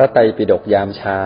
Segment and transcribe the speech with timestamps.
[0.00, 1.20] ระไตรปิฎกยามเช้า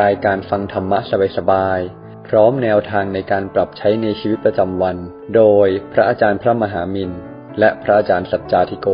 [0.00, 0.98] รายการฟังธรรมะ
[1.36, 4.96] สบายๆ พร้อมแนวทางในการปรับใช้ในชีวิตประจำวัน
[5.36, 7.10] โดยพระอาจารย์พระมหามิน
[7.58, 8.88] และพระอาจารย์สัจจาธิโก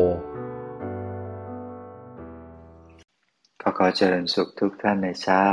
[3.60, 5.44] ขอขอเจริญสุขทุกท่านในเช้า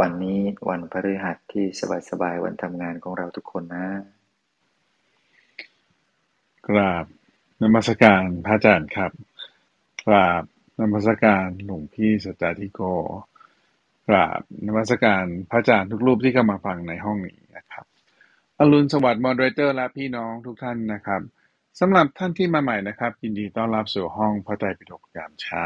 [0.00, 1.64] วันนี้วันพฤหัสที่
[2.10, 3.86] สบายๆ วันทำงานของเราทุกคนนะ
[6.66, 7.04] กราบ
[7.62, 9.12] นมัสการพระอาจารย์ครับ
[10.06, 10.44] กราบ
[10.80, 12.80] นมัสการหลวงพี่สัจจาธิโก
[14.08, 17.84] กราบนมัสการพระอาจารย์ทุกรูปที่เข้ามาฟังในห้องนี้นะครับ
[18.58, 21.20] อรุณสวัสดิ์มอดเรเตอร์และพี่น้องทุกท่านนะครับ
[21.80, 25.64] สำหรับท่านที่มาใหม่นะครับยินดีต้อนรับสู่ห้องพระไตรปิฎกยามเช้า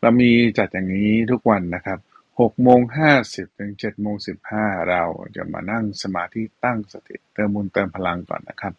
[0.00, 1.98] เรามีจัดอย่างนี้ทุกวันนะครับ
[2.30, 2.80] 6โมง
[3.20, 4.16] 50ถึง7โมง
[4.52, 5.02] 15 เรา
[5.36, 8.72] จะมานั่งสมาธิตั้งสติเติมบุญเติมพลังก่อนนะครับ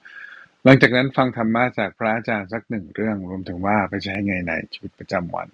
[0.63, 5.47] หลังจากนั้นฟังธรรมะจากพระอาจารย์สักหนึ่งเรื่องรวมถึงว่าไปใช้ไงในชีวิตประจำวัน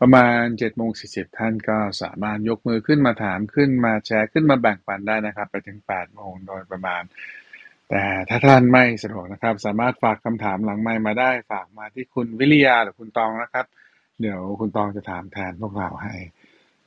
[0.00, 7.02] ประมาณ7โมง40ท่านก็สามารถยกมือขึ้นมาถามขึ้นมาแชร์ขึ้นมาแบ่งปันได้นะครับ ไปถึง8โมงโดยประมาณ
[7.90, 13.66] แต่ถ้าท่านไม่สะดวกนะครับ สามารถฝากคำถามหลังไมค์มาได้ฝากมาที่คุณวิริยาหรือคุณตองนะครับ
[14.20, 16.14] เดี๋ยวคุณตองจะถามแทนพวกเราให้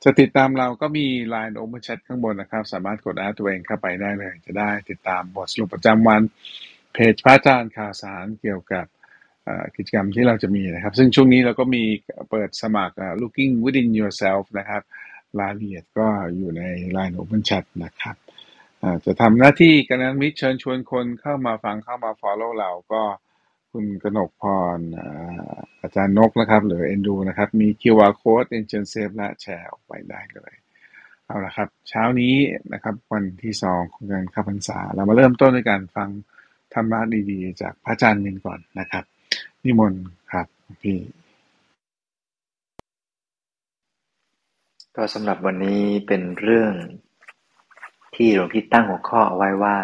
[0.04, 6.22] จะติดตามเราก็มี Line Open Chat ข้างบนนะครับ สามารถกดแอดตัวเองเข้าไปได้เลย จะได้ติดตามบทสรุปประจำวัน
[6.92, 8.86] เพจพระอาจารย์ข่าวสารเกี่ยวกับ
[9.76, 11.82] กิจกรรมที่เราจะมีนะครับ ซึ่งช่วงนี้เราก็มี
[12.30, 14.82] เปิดสมัคร Looking Within Yourself นะครับ
[15.40, 16.62] รายละเอียดก็อยู่ใน
[16.96, 18.16] Line Open Chat นะครับ
[19.04, 23.02] จะทำหน้าที่กันนั้นมิตรเชิญชวนคนเข้ามาฟังเข้ามา follow เราก็
[23.72, 24.44] คุณกนกพ
[24.76, 30.52] รอาอาจารย์นกนะครับ หรือเอ็นดูนะครับ มี QR code เอ็นเชนเซฟและแชร์ออกไปได้เลย
[31.26, 32.34] เอาละครับ เช้านี้
[32.72, 36.08] นะครับ วันที่สองของการเข้าพรรษา เรามาเริ่มต้นด้วยการฟัง
[36.74, 39.04] ธรรมะดีๆ จากพระอาจารย์นินก่อนนะครับ
[39.68, 40.02] นิมนต์
[40.32, 40.46] ครับ
[40.82, 40.98] พี่
[44.96, 46.72] ก็สำหรับวันนี้เป็นเรื่อง
[48.14, 49.76] ที่หลวงพี่ตั้งหัวข้อเอาไว้ว่า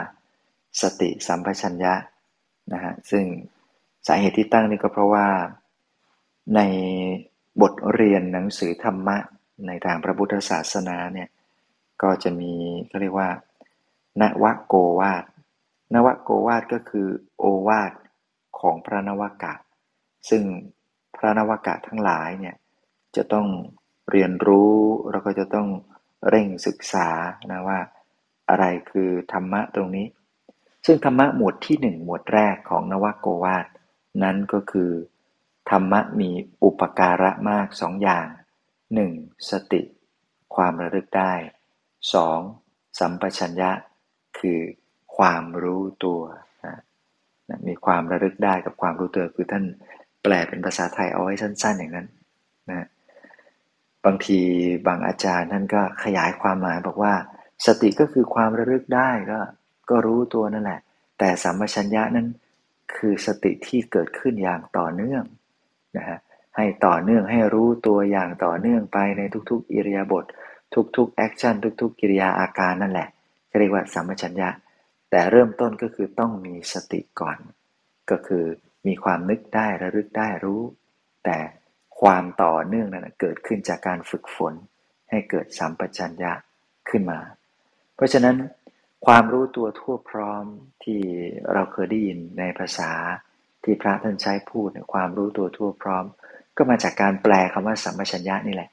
[0.81, 1.95] สติสัมปชัญญะ
[2.73, 3.25] นะฮะซึ่ง
[4.07, 5.27] สาเหตุที่ตั้งนี่ก็เพราะว่า
[6.57, 6.61] ใน
[7.63, 9.17] บทเรียนหนังสือธรรมะ
[9.67, 11.29] ในทางพระพุทธศาสนาเนี่ย
[12.03, 12.53] ก็จะมี
[12.89, 13.29] เขาเรียกว่า
[14.21, 15.25] นวโกวาท
[15.95, 17.09] นวโกวาทก็คือ
[17.39, 17.93] โอวาท
[18.61, 19.55] ของพระนวากะ
[20.29, 20.43] ซึ่ง
[21.17, 22.57] พระนวากะทั้งหลายเนี่ย
[23.17, 23.49] จะต้อง
[24.11, 24.75] เรียนรู้
[25.11, 25.69] แล้วก็จะต้อง
[26.29, 27.09] เร่งศึกษา
[27.51, 27.79] นะว่า
[28.49, 30.07] อะไรคือธรรมะตรงนี้
[30.87, 33.67] ซึ่งธรรมะหมวดที่หนึ่งหมวดแรกของนวโกวาท
[34.23, 34.91] นั้นก็คือ
[35.71, 36.31] ธรรมะมี
[36.65, 38.27] อุปการะมากสองอย่าง
[38.95, 39.13] หนึ่ง
[39.51, 39.83] สติ
[40.55, 41.33] ความระลึกได้
[42.15, 42.41] สอง
[42.99, 43.71] สัมปชัญญะ
[44.39, 44.61] คือ
[45.17, 46.21] ความรู้ตัว
[46.65, 46.77] นะ
[47.67, 49.65] มีความระลึกได้กับความรู้ตัวคือท่าน
[50.25, 52.07] แปลเป็นภาษาไทยเอาไว้สั้น ๆ อย่างนั้น
[52.71, 52.87] นะ
[54.05, 54.41] บางที
[54.87, 57.15] บางอาจารย์ท่านก็ขยายความหมายบอกว่า
[57.67, 59.41] สติก็คือความระลึกได้ก็
[59.91, 60.81] ก็รู้ตัวนั่นแหละ
[61.19, 62.27] แต่สัมปชัญญะนั้น
[62.97, 65.25] คือสติที่เกิดขึ้นอย่างต่อเนื่อง
[65.97, 66.19] นะฮะ
[66.57, 70.25] ให้ต่อเนื่องให้รู้ตัวอย่างต่อเนื่องไปในทุกๆ อิริยาบถ
[70.97, 73.09] ทุกๆแอคชั่นทุก ๆ กิริยาอาการนั่นแหละ
[73.59, 74.49] เรียกว่าสัมปชัญญะ
[75.11, 77.39] แต่เริ่มต้นก็คือต้องมีสติก่อน
[78.11, 78.45] ก็คือ
[78.87, 80.63] มีความนึกได้ระลึกได้รู้
[81.25, 81.39] แต่
[82.01, 84.55] ความต่อเนื่องนั้นเกิดขึ้นจากการฝึกฝน
[85.11, 86.33] ให้เกิดสัมปชัญญะ
[86.89, 87.21] ขึ้นมา
[87.97, 88.37] เพราะฉะนั้น
[89.07, 90.45] ความรู้ตัวทั่วพร้อม
[90.85, 91.01] ที่
[91.53, 92.93] เราเคยได้ยินในภาษา
[93.65, 96.05] ที่พระท่านใช้พูดเนี่ยความรู้ตัวทั่วพร้อม
[96.57, 98.71] ก็มาจากการแปลคำว่าสัมปชัญญะนี่แหละ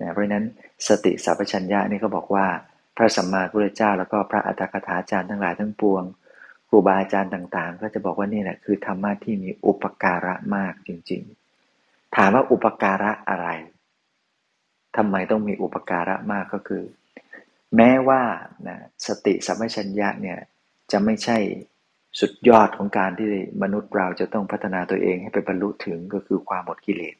[0.00, 0.44] นะเพราะฉะนั้น
[0.88, 2.46] สติสัมปชัญญะนี่ก็บอกว่า
[2.96, 6.02] พระสัมมาพุทธเจ้า แล้วก็พระอัตถกถาจารย์ทั้งหลายทั้งปวง
[6.68, 13.48] ครูบาอาจารย์ต่างๆ ก็จะบอกว่านี่แหละคือธรรมะที่มีอุปการะมากจริงๆ ถามว่าอุปการะอะไร
[14.96, 16.84] ทำไมต้องมีอุปการะมากก็คือ
[17.76, 18.22] แม้ว่า
[18.68, 20.38] นะสติสัมปชัญญะเนี่ย
[20.92, 21.38] จะไม่ใช่
[22.20, 23.28] สุดยอดของการที่
[23.62, 27.16] มนุษย์เราจะต้องพัฒนาตัวเองให้ไปบรรลุถึงก็คือความหมดกิเลส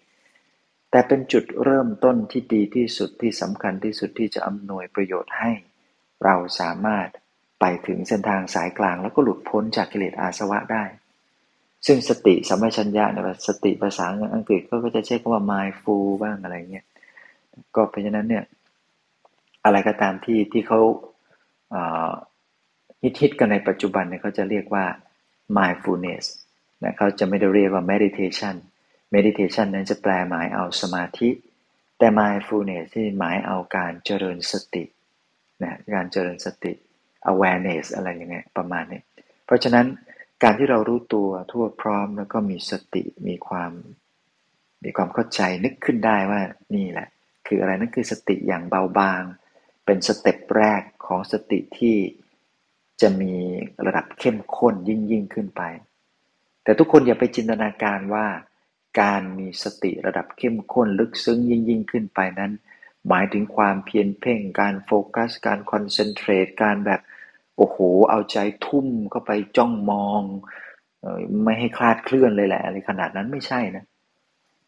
[0.90, 5.52] แต่เป็นจุดเริ่มต้นที่ดีที่สุดที่สำคัญที่สุดที่จะอำนวยประโยชน์ให้
[6.24, 7.08] เราสามารถ
[7.60, 10.84] ไปถึงเส้นทางสายกลางแล้วก็หลุดพ้นจากกิเลสอาสวะได้
[11.86, 16.86] ซึ่งสติสัมปชัญญะเนี่ยสติภาษาอังกฤษก็จะใช้คำว่า mindful บ้างอะไรเงี้ย
[17.74, 18.44] ก็เพราะฉะนั้นเนี่ย
[19.64, 20.80] อะไรก็ตามที่ที่เขา
[23.02, 24.84] ฮิตฮิตกันในปัจจุบันเนี่ยเขาจะเรียกว่า
[25.56, 26.24] mindfulness
[26.82, 28.56] นะเขาจะไม่ได้เรียกว่า meditation
[29.14, 31.30] meditation นั้นจะแปลหมายเอาสมาธิ
[31.98, 34.84] แต่ mindfulness ที่หมายเอาการเจริญสติ
[35.62, 36.72] นะการเจริญสติ
[37.32, 39.00] awareness อะไรย่างเงี้ยประมาณนี้
[39.46, 39.86] เพราะฉะนั้น
[40.42, 43.72] การที่เรารู้ตัวทั่วพร้อมแล้วก็มีสติมีความ
[44.84, 46.40] มีความเข้าใจนึกขึ้นได้ว่า
[46.74, 47.08] นี่แหละ
[47.46, 49.22] คืออะไรนั่นคือสติอย่างเบาบาง
[49.84, 51.96] เป็น step แรกของสติที่
[53.00, 53.34] จะมี
[53.86, 55.62] ระดับเข้มข้นยิ่งยิ่งขึ้นไป
[56.62, 58.26] แต่ทุกคนอย่าไปจินตนาการว่า
[59.00, 62.52] การมีสติระดับเข้มข้นลึกซึ้งยิ่งยิ่งขึ้นไปนั้น
[63.08, 67.00] หมายถึงความเพียรเพ่ง การโฟกัส การ concentrate การแบบ
[67.56, 67.76] โอ้โห
[68.10, 70.22] เอาใจทุ่มเข้าไปจ้องมอง
[71.44, 73.84] ไม่ให้คลาดเคลื่อนเลยแหละอะไรขนาดนั้นไม่ใช่นะ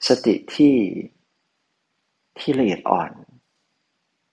[0.08, 0.76] สติที่
[2.38, 3.10] ที่ละเอียดอ่อน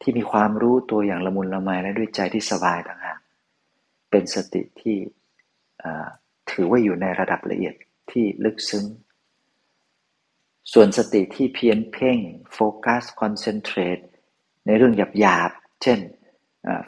[0.02, 3.20] ที่มีความรู้ตัวอย่างละมุนละไมและด้วยใจที่สบายต่างหาก
[4.10, 4.98] เป็นสติที่
[6.52, 7.76] ถือว่าอยู่ในระดับละเอียด
[8.12, 8.86] ที่ลึกซึ้ง
[10.74, 12.18] ส่วนสติที่เพียนเพ่ง
[12.54, 14.00] โฟกัสคอนเซนเทรต
[14.66, 16.00] ในเรื่องหยาบๆเช่น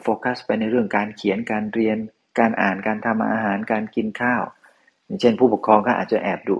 [0.02, 1.98] โฟกัสไปในเรื่องการเขียนการเรียน
[2.38, 4.42] การอ่านการทำอาหารการกินข้าว
[5.04, 6.58] อย่างเช่น ผู้ปกครองก็อาจจะแอบดุ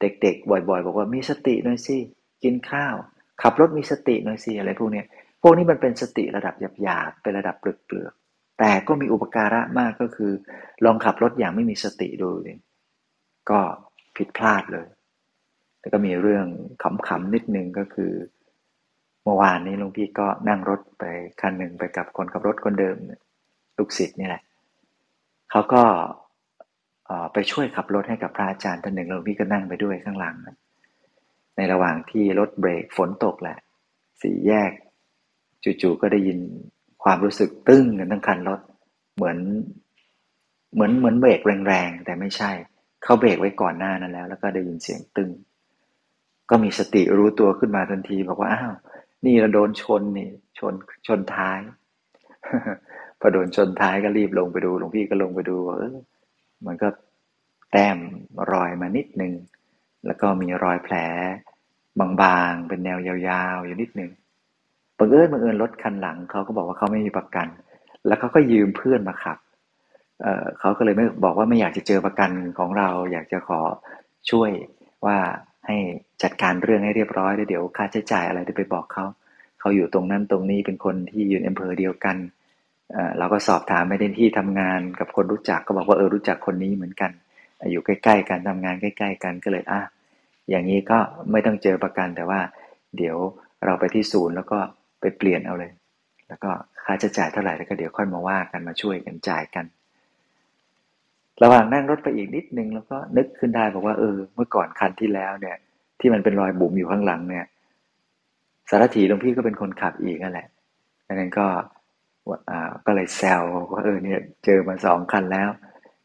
[0.00, 1.96] เด็ก ๆ บ่อย ๆ บอกว่ามีสติหน่อยสิ
[2.44, 2.94] กินข้าว
[3.42, 5.02] ขับรถมีสติหน่อยสิอะไรพวกนี้
[5.42, 7.64] พวกนี้มันเป็นสติระดับหยาบๆเป็นระดับเป
[7.94, 10.32] ลือกๆแต่ก็มีอุปการะมากก็คือ
[10.84, 12.30] ลองขับรถอย่างไม่มีสติดู
[13.50, 13.60] ก็
[14.16, 14.86] ผิดพลาดเลย
[15.80, 16.46] แล้วก็มีเรื่อง
[16.82, 18.12] ขำๆนิดนึงก็คือ
[19.24, 21.04] เมื่อวานนี้หลวงพี่ก็นั่งรถไป
[21.40, 22.96] คันหนึ่งไปกับคนขับรถคนเดิม
[23.78, 24.42] ลูกศิษย์นี่แหละ
[25.50, 25.82] เขาก็
[27.32, 30.36] ไปช่วยขับรถให้กับพระอาจารย์ท่านหนึ่งหลวงพี่ก็นั่งไปด้วยข้างหลัง
[31.56, 33.58] ในระหว่างที่รถเบรกฝนตกแหละ
[34.22, 34.70] สี่แยก
[35.82, 36.38] จู่ๆก็ได้ยิน
[37.04, 38.60] ความรู้สึกตึ้งกันทั้งคันรถ
[39.16, 39.38] เหมือน
[40.74, 42.50] เหมือนเหมือนเบรกแรงๆ แต่ไม่ใช่
[43.02, 45.30] เขาเบรกไว้ก่อนหน้านั้นแล้ว แล้วก็ได้ยินเสียงตึ้ง
[46.50, 48.74] ก็มีสติรู้ตัวขึ้นมาทันที บอกว่าอ้าว
[49.24, 50.74] นี่เราโดนชนนี่ชน
[51.06, 51.58] ชนท้าย
[53.20, 55.96] พอโดนชนท้ายก็รีบลงไปดูหลวงพี่ก็ลงไปดูเออ
[56.66, 56.88] มันก็
[57.72, 57.98] แต้ม
[58.52, 59.32] รอยมานิดนึง
[60.06, 60.96] แล้วก็มีรอยแผล
[62.00, 64.10] บางๆ เป็นแนวยาวๆ อยู่นิดนึง
[64.98, 67.46] บังเอิญบังเอิญรถคันหลังเขาก็บอกว่าเขาไม่มีประกัน
[68.06, 69.38] แล้วเขาก็ยืมเพื่อนมาขับ
[70.22, 73.60] เเขาก็เลยไม่บอกว่าไม่อยากจะเจอประกันของเรา อยากจะขอ
[74.30, 74.50] ช่วย
[75.06, 75.16] ว่า
[75.66, 75.76] ให้
[76.22, 79.04] จัดการเรื่องให้เรียบร้อยแล้วเดี๋ยวค่าใช้จ่ายอะไรจะไปบอกเขา
[79.60, 82.16] เขาอยู่ตรงนั้นตรงนี้เป็นคนที่อยู่ในอำเภอเดียวกัน
[83.18, 87.10] เราก็สอบถามไม่ได้ที่ทำงานกับคนรู้จักก็บอกว่าเออรู้จักคนนี้เหมือนกัน
[87.70, 89.80] อยู่ใกล้ๆกันทำงานใกล้ ๆ กันก็เลยอะ
[90.50, 90.98] อย่างนี้ก็
[91.32, 92.40] ไม่ต้องเจอประกันแต่ว่า
[92.96, 93.16] เดี๋ยว
[93.64, 94.58] เราไปที่ศูนย์แล้วก็
[95.00, 95.72] ไปเปลี่ยนเอาเลย
[96.28, 96.50] แล้วก็
[96.84, 99.64] ค่าใช้จ่ายเท่าไหร่แล้วก็เดี๋ยวค่อยมาว่ากันมาช่วยกันจ่ายกัน
[101.42, 105.56] ระหว่างนั่งรถไปอีกนิดนึงแล้วก็นึกขึ้นได้บอกว่าเออ เมื่อก่อนคันที่แล้วเนี่ย
[106.00, 107.44] ที่มันเป็นรอยบุ๋มอยู่ข้างหลังเนี่ย
[108.70, 110.46] สารถีหลวงพี่ก็เป็นคนขับอีกนั่นแหละ
[111.06, 111.46] ดังนั้นก็
[112.50, 113.42] อ่าก็เลยแซว
[113.72, 115.48] ว่าเออเนี่ย เจอมาสองคันแล้ว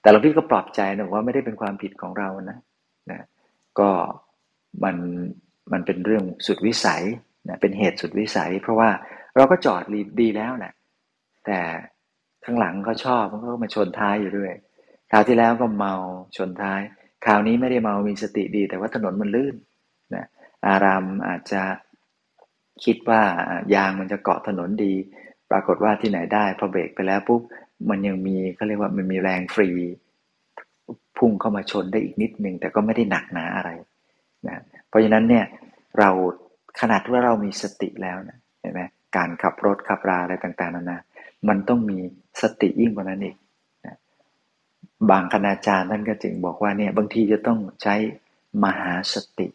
[0.01, 2.57] แต่หลวงพี่ก็ปลอบใจนะว่าไม่ได้เป็นความผิดของเรานะ
[3.11, 3.21] นะ
[3.79, 3.89] ก็
[4.83, 4.95] มัน
[5.71, 7.03] มันเป็นเรื่องสุดวิสัย
[7.47, 8.89] นะเป็นเหตุสุดวิสัย เพราะว่า
[9.35, 9.83] เราก็จอด
[10.21, 10.73] ดีแล้วแหละ
[11.45, 11.59] แต่
[12.45, 14.51] ข้างหลังเขาชอบมันก็มาชนท้ายอยู่ด้วย
[15.11, 15.93] คราวที่แล้วก็เมา
[16.37, 16.81] ชนท้าย
[17.25, 19.55] คราวนี้ไม่ได้เมามีสติดี แต่ว่าถนนมันลื่น
[20.15, 20.25] นะ
[20.67, 21.61] อารามอาจจะ
[22.83, 23.21] คิดว่า
[23.75, 24.93] ยางมันจะเกาะถนนดี
[25.51, 27.41] ปรากฏว่าที่ไหนได้พอเบรกไปแล้วปุ๊บ
[27.89, 29.69] มันยังมีเขาเรียกว่ามันมีแรงฟรี
[31.17, 33.69] พุ่งเข้ามาชนได้อีกนิดนึง แต่ก็ไม่ได้หนักหนาอะไร
[34.47, 34.57] นะ
[34.87, 35.45] เพราะฉะนั้นเนี่ย
[35.99, 36.09] เรา
[36.79, 38.81] ขนาดว่าเรามีสติแล้วนะเห็นไหม
[39.15, 40.99] การขับรถขับราอะไรต่างๆนานา
[41.47, 41.97] มันต้องมี
[42.41, 43.35] สติยิ่งกว่านั้นอีก
[45.09, 47.95] บางคณาจารย์ท่านก็จึงบอกว่าเนี่ยบางทีจะต้องใช้
[48.63, 49.47] มหาสติ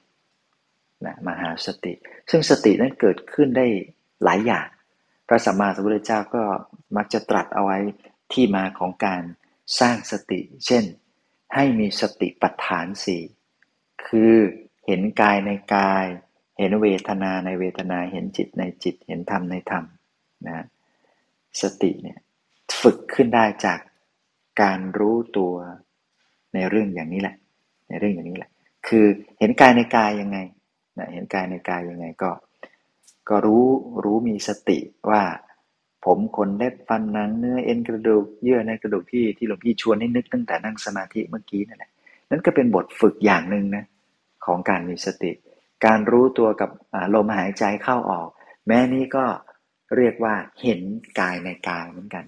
[1.06, 1.92] นะมหาสติ
[2.30, 3.66] ซึ่งสตินั้นเกิดขึ้นได้
[4.24, 4.66] หลายอย่าง
[5.28, 6.44] พระสัมมาสัมพุทธเจ้าก็
[6.96, 7.78] มักจะตรัสเอาไว้
[8.32, 9.22] ที่มาของการ
[9.80, 10.84] สร้างสติ เช่น
[11.54, 13.22] ให้มีสติปัฏฐานสี่
[14.06, 14.34] คือ
[14.86, 16.04] เห็นกายในกาย
[16.58, 19.84] เห็นเวทนาในเวทนาเห็นจิตในจิต เห็นธรรมในธรรม
[20.46, 20.66] นะ
[21.62, 22.18] สติเนี่ย
[22.80, 23.78] ฝึกขึ้นได้จาก
[24.62, 25.54] การรู้ตัว
[26.54, 27.36] ในเรื่องอย่างนี้แหละ
[27.88, 28.50] ในเรื่องอย่างนี้แหละ
[28.86, 29.06] คือ
[29.38, 30.38] เห็นกายในกายยังไง
[30.98, 32.30] นะเห็นกายในกายยังไงก็
[33.28, 33.64] ก็รู้
[34.04, 34.78] รู้มีสติ
[35.10, 35.22] ว่า
[36.04, 41.90] ผมขนเล็บฟันหนังเนื้อเอ็นกระดูกเยื่อในกระดูกที่ที่หลวงพี่ชวนให้นึกตั้งแต่นั่งสมาธิเมื่อกี้นั่นแหละ
[42.30, 43.84] นั่นก็เป็นบทฝึกอย่างหนึ่งนะ
[44.46, 45.32] ของการมีสติ
[45.86, 46.70] การรู้ตัวกับ
[47.14, 48.28] ลมหายใจเข้าออก
[48.66, 49.24] แม้นี้ก็
[49.96, 50.80] เรียกว่าเห็น
[51.20, 52.24] กายในกายเหมือนกัน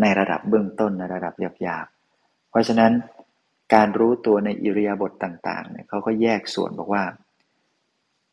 [0.00, 2.92] ในระดับเบื้องต้นในระดับหยาบๆ เพราะฉะนั้น
[3.74, 7.04] การรู้ตัวในอิริยาบถต่างๆเนี่ยเขาก็แยกส่วนบอกว่า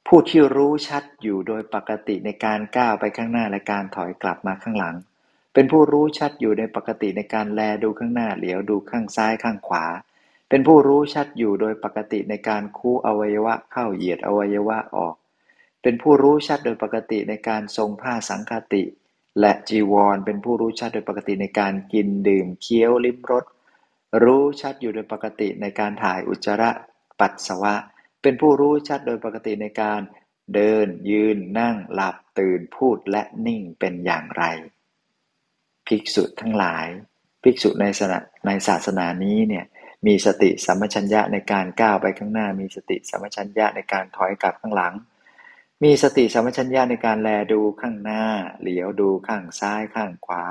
[0.07, 4.95] ผู้ที่รู้ชัดอยู่โดยปกติในการก้าวไปข้างหน้าและการถอยกลับมาข้างหลัง
[5.53, 9.86] เป็นผู้รู้ชัดอยู่ในปกติในการแลดูข้างหน้าเหลียวดูข้างซ้ายข้างขวา
[10.50, 15.15] เป็นผู้รู้ชัดอยู่โดยปกติในการคู่อวัยวะเข้าเหยียดอวัยวะออก
[15.81, 18.84] เป็นผู้รู้ชัดโดยปกติในการทรงผ้าสังคติ
[19.39, 23.45] และจีวร เป็นผู้รู้ชัดโดยปกติในการกินดื่มเคี้ยวลิ้มรส
[24.23, 26.71] รู้ชัดอยู่โดยปกติในการถ่ายอุจจาระ
[27.19, 27.75] ปัสสาวะ
[28.21, 30.01] เป็นผู้รู้ชัดโดยปกติในการ
[30.53, 34.43] เดินยืนนั่งหลับตื่นพูดและนิ่งเป็นอย่างไร
[35.87, 36.87] ภิกษุทั้งหลาย
[37.43, 39.65] ภิกษุในศาสนาในศาสนานี้เนี่ย
[40.07, 44.93] มีสติสัมปชัญญะในการก้าวไปข้างหน้า มีสติสัมปชัญญะในการถอยกลับข้างหลัง
[45.84, 48.24] มีสติสัมปชัญญะในการแลดูข้างหน้า
[48.62, 50.44] เหลียวดูข้างซ้ายข้างขวา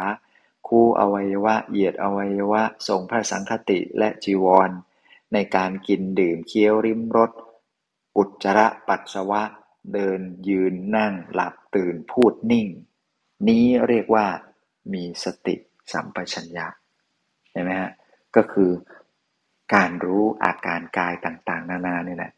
[0.68, 4.70] คู่อวัยวะ เหยียดอวัยวะทรงพระสังคติและจีวร
[5.32, 7.30] ในการกินดื่มเคี้ยวริมรส
[8.16, 9.42] อุจจาระปัสสาวะ
[9.92, 12.68] เดินยืนนั่งหลับตื่นพูดนิ่ง
[13.48, 14.26] นี้เรียกว่า
[14.92, 15.54] มีสติ
[15.92, 16.66] สัมปชัญญะ
[17.50, 17.92] เห็นไหมฮะ
[18.36, 18.70] ก็คือ
[19.74, 22.32] การรู้อาการกายต่างๆ นานาเนี่ยแหละ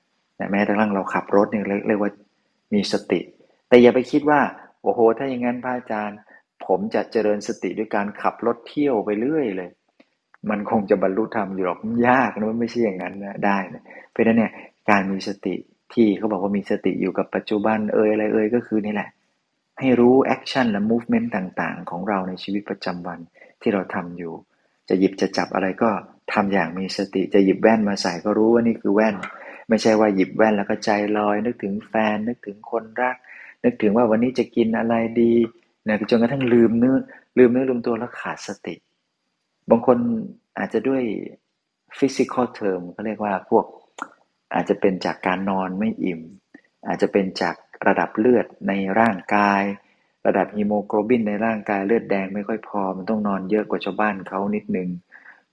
[0.50, 2.12] แม้แต่ร่างเราขับรถเนี่ยเรียกว่า
[2.74, 3.20] มีสติ
[3.68, 4.40] แต่อย่าไปคิดว่า
[4.82, 6.18] โอ้โห ถ้าอย่างนั้นพระอาจารย์
[6.66, 9.70] ผมจะเจริญสติด้วยการขับรถเที่ยวไปเรื่อยเลย
[10.50, 14.52] มันคงจะบรรลุธรรมอยู่หรอกยากนะมันไม่ใช่อย่างนั้นนะได้นะเพราะฉะนั้นเนี่ย
[14.90, 15.54] การมีสติ
[15.94, 19.08] ที่เขาบอกว่ามีสติอยู่กับปัจจุบันเอ่ยอะไรเอ่ยก็คือนี่แหละ
[19.80, 23.18] ให้รู้ action และ movement ต่างๆ ของเราในชีวิตประจำวัน
[23.62, 24.32] ที่เราทำอยู่
[24.88, 25.90] จะหยิบจะจับอะไรก็
[26.32, 29.14] ทำอย่างมีสติ จะหยิบแว่นมาใส่ก็รู้ว่านี่คือแว่น
[29.68, 33.16] ไม่ใช่ว่าหยิบแว่นแล้วก็ใจลอย นึกถึงแฟน นึกถึงคนรัก
[33.64, 35.32] นึกถึงว่าวันนี้จะกินอะไรดี
[35.86, 36.96] นะจนกระทั่งลืมเนื้อ
[37.38, 38.74] ลืมเนื้อลืมตัวแล้วขาดสติ
[39.70, 39.98] บางคน
[40.58, 41.02] อาจจะด้วย
[41.98, 43.64] physical term เขาเรียกว่าพวก
[44.54, 46.20] อาจจะเป็นจากการนอนไม่อิ่ม
[46.86, 47.54] อาจจะเป็นจาก
[47.86, 49.62] ระดับเลือดในร่างกาย
[50.26, 54.88] ระดับฮีโมโกลบินในร่างกายเลือดแดงไม่ค่อยพอ มันต้องนอนเยอะกว่าชาวบ้านเขานิดนึง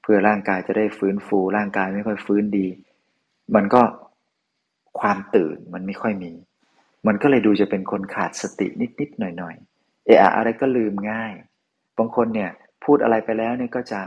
[0.01, 2.67] เพื่อร่างกายจะได้ฟื้นฟูร่างกายไม่ค่อยฟื้นดี
[3.55, 3.81] มันก็
[4.99, 6.33] ความตื่นมันไม่ค่อยมี
[7.07, 11.33] มันก็เลยดูจะเป็นคนขาดสตินิดๆหน่อยๆเอะอะไรก็ลืมง่าย
[11.97, 12.51] บางคนเนี่ย
[12.83, 14.01] พูดอะไรไปแล้วเนี่ยก็จะ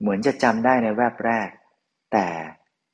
[0.00, 1.48] เหมือนจะจำได้ในแวบแรก
[2.12, 2.26] แต่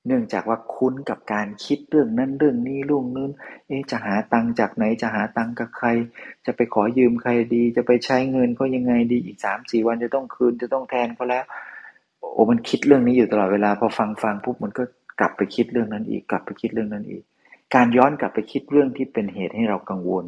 [0.06, 3.30] เนื่องจากว่าคุ้นกับการคิดเรื่องนั้นเรื่องนี้เรื่งนู้น
[3.66, 5.88] เอ๊จะหาตังจากไหนจะหาตังกับใคร
[6.46, 11.44] จะไปขอยืมใครดี จะไปใช้เงินเขายังไงดีอีกสามสี่วันจะต้องคืนจะต้องแทนเขาแล้ว
[12.32, 14.82] โอ้มันคิดเรื่องนี้อยู่ตลอดเวลาพอฟังฟังปุ๊บมันก็
[15.18, 17.22] กลับไปคิดเรื่องนั้นอีก กลับไปคิดเรื่องนั้นอีก
[17.74, 20.24] การย้อนกลับไปคิดเรื่องที่เป็นเหตุให้เรากังวล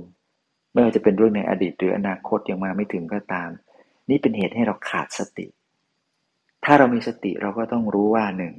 [0.72, 3.50] ไม่ว่าจะเป็นเรื่องในอดีตหรืออนาคตยังมาไม่ถึงก็ตาม
[4.10, 5.46] นี่เป็นเหตุให้เราขาดสติ
[6.64, 8.54] ถ้าเรามีสติเราก็ต้องรู้ว่าหนึ่ง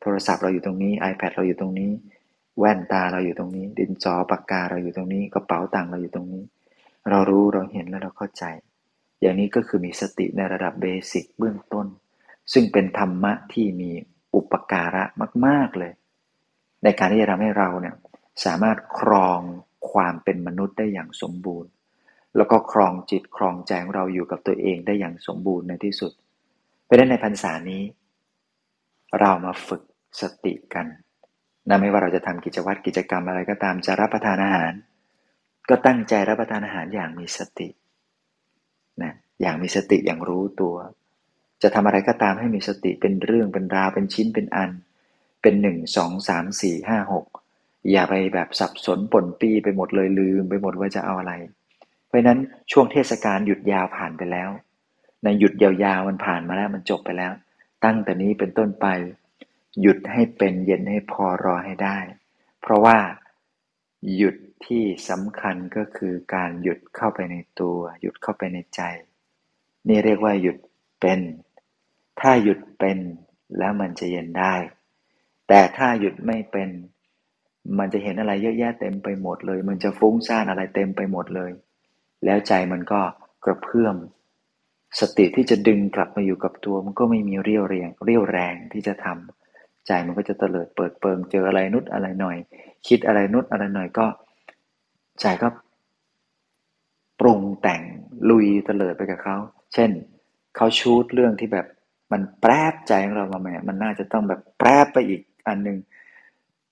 [0.00, 1.90] โทรศัพท์เราอยู่ตรงนี้ iPad เราอยู่ตรงนี้
[2.58, 6.44] แว่นตาเราอยู่ตรงนี้ ดินจอปากกาเราอยู่ตรงนี้ กระเป๋าตังค์เราอยู่ตรงนี้
[7.10, 8.44] เรารู้เราเห็นแล้วเราเข้าใจ
[9.20, 11.86] อย่างนี้ก็คือมีสติในระดับ basic เบื้องต้น
[12.52, 13.90] ซึ่งเป็นธรรมะที่มี
[14.34, 15.04] อุปการะ
[15.46, 15.92] มาก ๆเลย
[16.84, 17.94] ในการที่จะทำให้เราเนี่ย
[18.44, 19.40] สามารถครอง
[19.90, 21.70] ความเป็นมนุษย์ได้อย่างสมบูรณ์
[22.36, 26.12] แล้วก็ครองจิตครองใจของเราอยู่กับตัวเองได้อย่างสมบูรณ์ในที่สุด
[26.84, 27.82] เพราะนั้นในพรรษานี้
[29.20, 29.82] เรามาฝึก
[30.20, 30.86] สติกัน
[31.68, 34.72] นะไม่ว่าเราจะทำกิจวัตรกิจกรรมอะไรก็ตามจะรับประทานอาหาร
[35.68, 37.68] ก็ตั้งใจรับประทานอาหารอย่างมีสติ
[39.02, 40.74] นะอย่างมีสติอย่างรู้ตัว
[41.62, 44.70] จะทำอะไรก็ตามให้มีสติเป็นเรื่องเป็นราวเป็นชิ้นเป็นอัน
[45.42, 47.26] เป็นหนึ่งสองสามสี่ห้าหก
[47.90, 51.32] อย่าไปแบบสับสนปนปีไปหมดเลยลืมไปหมดว่าจะเอาอะไร
[52.06, 52.38] เพราะนั้น
[52.72, 54.50] ช่วงเทศกาลหยุดยาวผ่านไปแล้ว
[55.24, 57.32] ในหยุดยาวๆมันผ่านมาแล้วมันจบไปแล้ว
[57.84, 58.86] ตั้งแต่นี้เป็นต้นไป
[59.80, 61.98] หยุดให้เป็นเย็นให้พอรอให้ได้
[62.60, 62.98] เพราะว่า
[64.16, 68.80] หยุดที่สำคัญก็คือการหยุดเข้าไปในตัว หยุดเข้าไปในใจ
[69.88, 70.56] นี่เรียกว่าหยุด
[71.00, 71.20] เป็น
[72.22, 72.98] ถ้าหยุดเป็น
[73.58, 74.54] แล้วมันจะเย็นได้
[75.48, 76.68] แต่ถ้าหยุดไม่เป็น
[77.78, 81.50] มันจะเห็นอะไรเยอะแยะเต็มไปหมดเลย มันจะฟุ้งซ่านอะไรเต็มไปหมดเลย
[82.24, 83.00] แล้วใจมันก็
[83.44, 83.96] กระเพื่อม
[85.00, 92.36] สติที่จะดึงกลับมาอยู่กับตัว มันก็ไม่มีเรี่ยวแรงเรี่ยวแรงที่จะทำใจมันก็จะเตลิดเปิดเปิงเจออะไรนุดอะไรหน่อย
[92.88, 94.06] คิดอะไรนุดอะไรหน่อยก็
[95.20, 95.48] ใจก็
[97.20, 97.82] ปรุงแต่ง
[98.30, 99.36] ลุยเตลิดไปกับเขา
[99.74, 99.90] เช่น
[100.56, 101.66] เขาชูดเรื่องที่แบบ
[102.12, 105.78] มันแปรบใจของเรามาแม่มันน่าจะต้องแบบแปรบไปอีกอันหนึ่ง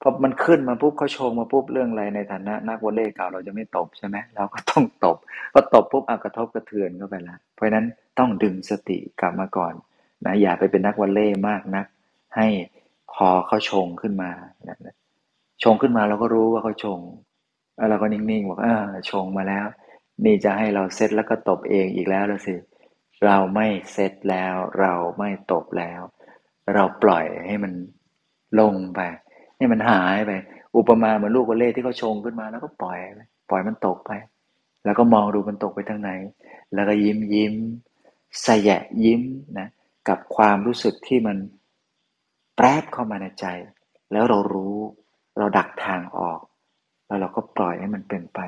[0.01, 5.17] พอมันขึ้นมาปุ๊บเขาโชว์มาปุ๊บเรื่องอะไรในฐานะ นักวอลเลย์เก่าเราจะไม่ตบใช่ไหมเราก็ต้องตบ
[5.53, 7.87] พอตบปุ๊บอากระทบกระเทือนเข้าไปละเพราะฉะนั้น
[8.19, 9.73] ต้องดึงสติกลับมาก่อน
[10.27, 11.87] นะอย่าไปเป็นนักวอลเลย์มากนัก
[12.37, 12.47] ให้
[13.15, 14.31] พอเขาชงขึ้นมา
[15.63, 17.01] ชงขึ้นมาเราก็รู้ว่าเขาชง
[17.77, 19.67] แล้วเราก็นิ่งๆบอกเออชงมาแล้ว
[20.25, 22.55] นี่จะให้เราเซตแล้วก็ตบเองอีกแล้วละสิ
[23.25, 26.01] เราไม่เซตแล้ว เราไม่ตบแล้ว
[26.75, 27.73] เราปล่อยให้มัน
[28.61, 29.01] ลงไป
[29.57, 30.33] ให้มันหายไป
[30.77, 32.99] อุปมาเหมือนลูกวอลเล่ที่เขาชงขึ้นมาแล้วก็ปล่อย
[33.51, 34.11] ปล่อยมันตกไป
[34.85, 36.11] แล้วก็มองดูมันตกไปทางไหน
[36.75, 37.55] แล้วก็ยิ้มยิ้ม
[38.47, 39.23] สยะยิ้ม
[39.59, 39.69] นะ
[40.09, 41.37] กับความรู้สึกที่มัน
[42.57, 43.47] แปรบเข้ามาในใจ
[44.13, 44.77] แล้วเรารู้
[45.39, 46.41] เราดักทางออก
[47.07, 48.41] แล้วเราก็ปล่อยให้มันเป็นไป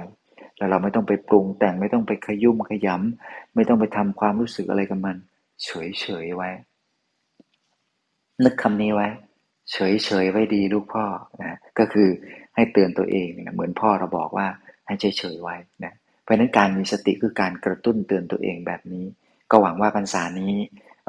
[0.62, 5.16] แล้วเราไม่ต้องไปปรุงแต่งไม่ต้องไปขยุ่มขยำไม่ต้องไปทำความรู้สึกอะไรกับมัน
[5.64, 6.50] เฉยเฉยไว้
[8.44, 9.08] นึกคำนี้ไว้
[9.72, 11.04] เฉยเฉยไว้ดีลูกพ่อ
[11.42, 12.08] นะก็คือ
[12.54, 14.46] ให้เตือนตัวเองนะเหมือนพ่อเราบอกว่า
[14.86, 15.92] ให้เฉยเฉยไว้นะ
[16.22, 19.04] เพราะนั้นการมีสติคือการกระตุ้นเตือนตัวเองแบบนี้
[19.50, 20.54] ก็หวังว่าพรรษานี้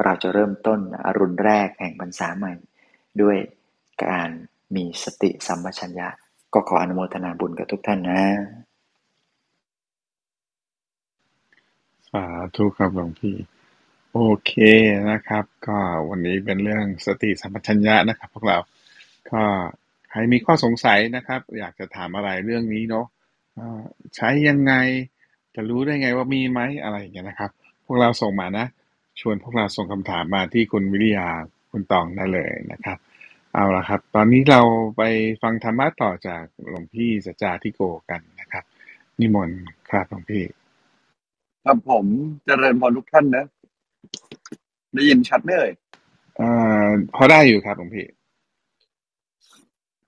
[0.03, 2.53] เราจะเริ่มต้นอรุณแรกแห่งพรรษาใหม่
[3.21, 3.37] ด้วย
[4.05, 4.29] การ
[4.75, 6.09] มีสติสัมปชัญญะ
[6.53, 8.21] ก็ขออนุโมทนาบุญกับทุกท่านนะ
[12.13, 13.35] สาธุครับหลวงพี่
[14.13, 14.53] โอเค
[15.11, 15.77] นะครับ ก็
[16.09, 18.57] วันนี้เป็นเรื่องสติสัมปชัญญะนะครับ พวกเรา
[19.31, 19.43] ก็
[20.09, 23.05] ใครมีข้อสงสัยนะครับ อยากจะถามอะไรเรื่องนี้เนาะ
[24.15, 24.73] ใช้ยังไง
[25.55, 27.51] จะรู้ได้ไงว่ามีไหมอะไรอย่างเงี้ยนะครับ
[27.85, 28.65] พวกเราส่งมานะ
[29.19, 31.27] ชวนพวกเราส่งคำถามมาที่คุณวิริยา
[31.71, 32.97] คุณตองได้เลยนะครับ
[33.53, 34.61] เอาละครับ ตอนนี้เรา
[34.97, 35.01] ไป
[35.41, 38.63] ฟังธรรมะต่อจากหลวงพี่สัจจาทิโกกันนะครับ
[39.19, 40.43] นิมนต์ครับหลวงพี่
[41.65, 42.05] ครับผม
[42.45, 43.45] เจริญพรทุกท่านนะ
[44.93, 45.73] ได้ยินชัดไหมเอ่ย
[46.37, 46.47] เอ่
[46.87, 48.07] อพอได้อยู่ครับหลวงพี่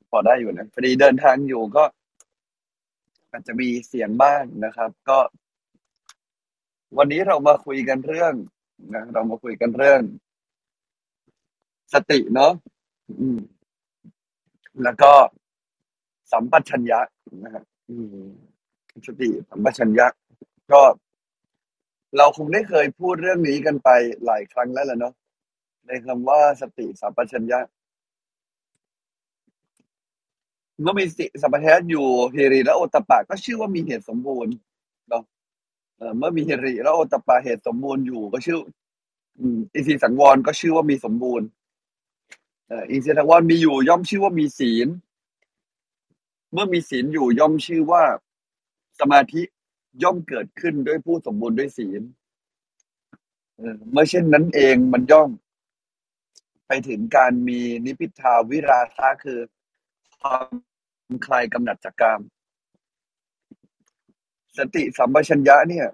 [0.10, 1.84] พอได้อยู่นะพอดีเดินทางอยู่ก็
[3.32, 5.20] อาจจะมีเสียงบ้างนะครับ ก็
[6.98, 8.34] วันนี้เรามาคุยกันเรื่อง
[8.94, 10.02] นะเรามาคุยกันเรื่อง
[11.94, 12.54] สติเนาะ
[13.20, 13.40] อืม
[14.84, 15.12] แล้วก็
[16.32, 17.00] สัมปชัญญะ
[17.44, 18.28] นะครับอืม
[19.08, 20.08] สติสัมปชัญญะ
[20.72, 20.82] ก็
[22.18, 23.90] เราคงได้เคยพูดเรื่องนี้กันไป
[24.26, 25.14] หลายครั้งแล้วแหละเนาะ
[25.88, 27.60] ในคำว่าสติสัมปชัญญะ
[30.82, 34.54] เมื่อมีสติสัมปชัญญะอยู่ฮิริและโอตปะก็ชื่อว่ามีเหตุสมบูรณ์
[35.10, 35.24] เนาะ
[36.18, 38.60] เมื่อมีฮิริและโอตปะเหตุสมบูรณ์อยู่ ก็ชื่อ
[39.76, 41.48] อินทรีย์สังวรก็ชื่อว่ามีสมบูรณ์
[42.92, 44.88] อินทรีย์สังวรมีอยู่ ย่อมชื่อว่ามีศีล
[46.54, 48.04] เมื่อมีศีลอยู่ย่อมชื่อว่า
[49.00, 49.42] สมาธิ
[50.04, 52.02] ย่อมเกิดขึ้นด้วยผู้สมบูรณ์ด้วยศีล
[53.92, 55.30] เมื่อเช่นนั้นเองมันย่อม
[56.68, 59.40] ไปถึงการมีนิพพิทาวิราคะคือ
[60.20, 60.46] ความ
[61.26, 62.22] คลายกำหนัดจากกาม
[64.58, 65.88] สติสัมปชัญญะเนี่ย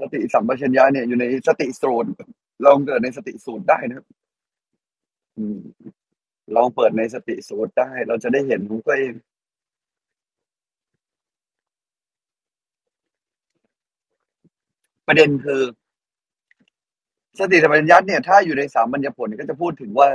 [0.00, 2.10] สติสัมปชัญญะเนี่ยอยู่ในสติสูตร
[2.64, 4.06] ลองเกิดในสติสูตรได้นะครับ
[6.56, 9.12] ลองเปิดในสติสูตรได้ เราจะได้เห็นของตัวเอง
[15.06, 15.62] ประเด็นคือ
[17.38, 20.08] สติสัมปชัญญะเนี่ยถ้าอยู่ในสามัญญผลก็จะพูดถึงว่า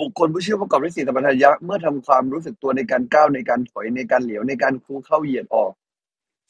[0.00, 5.72] บุคคลผู้เชื่อประกอบด้วยสติสัมปชัญญะเมื่อทำความรู้สึกตัวในการก้าวในการถอยในการเหลียวในการคูเข้าเหยียดออก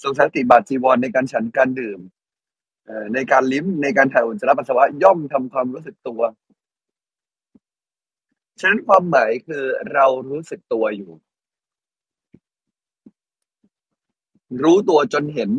[0.03, 2.01] ทรงสติบาทจีวรในการฉันการดื่ม
[3.15, 6.21] ในการลิ้มในการถ่ายอุจจาระปัสสาวะย่อมทำความรู้สึกตัว
[8.61, 11.13] ฉะนั้นความหมายคือเรารู้สึกตัวอยู่
[14.63, 15.51] รู้ตัวจนเห็น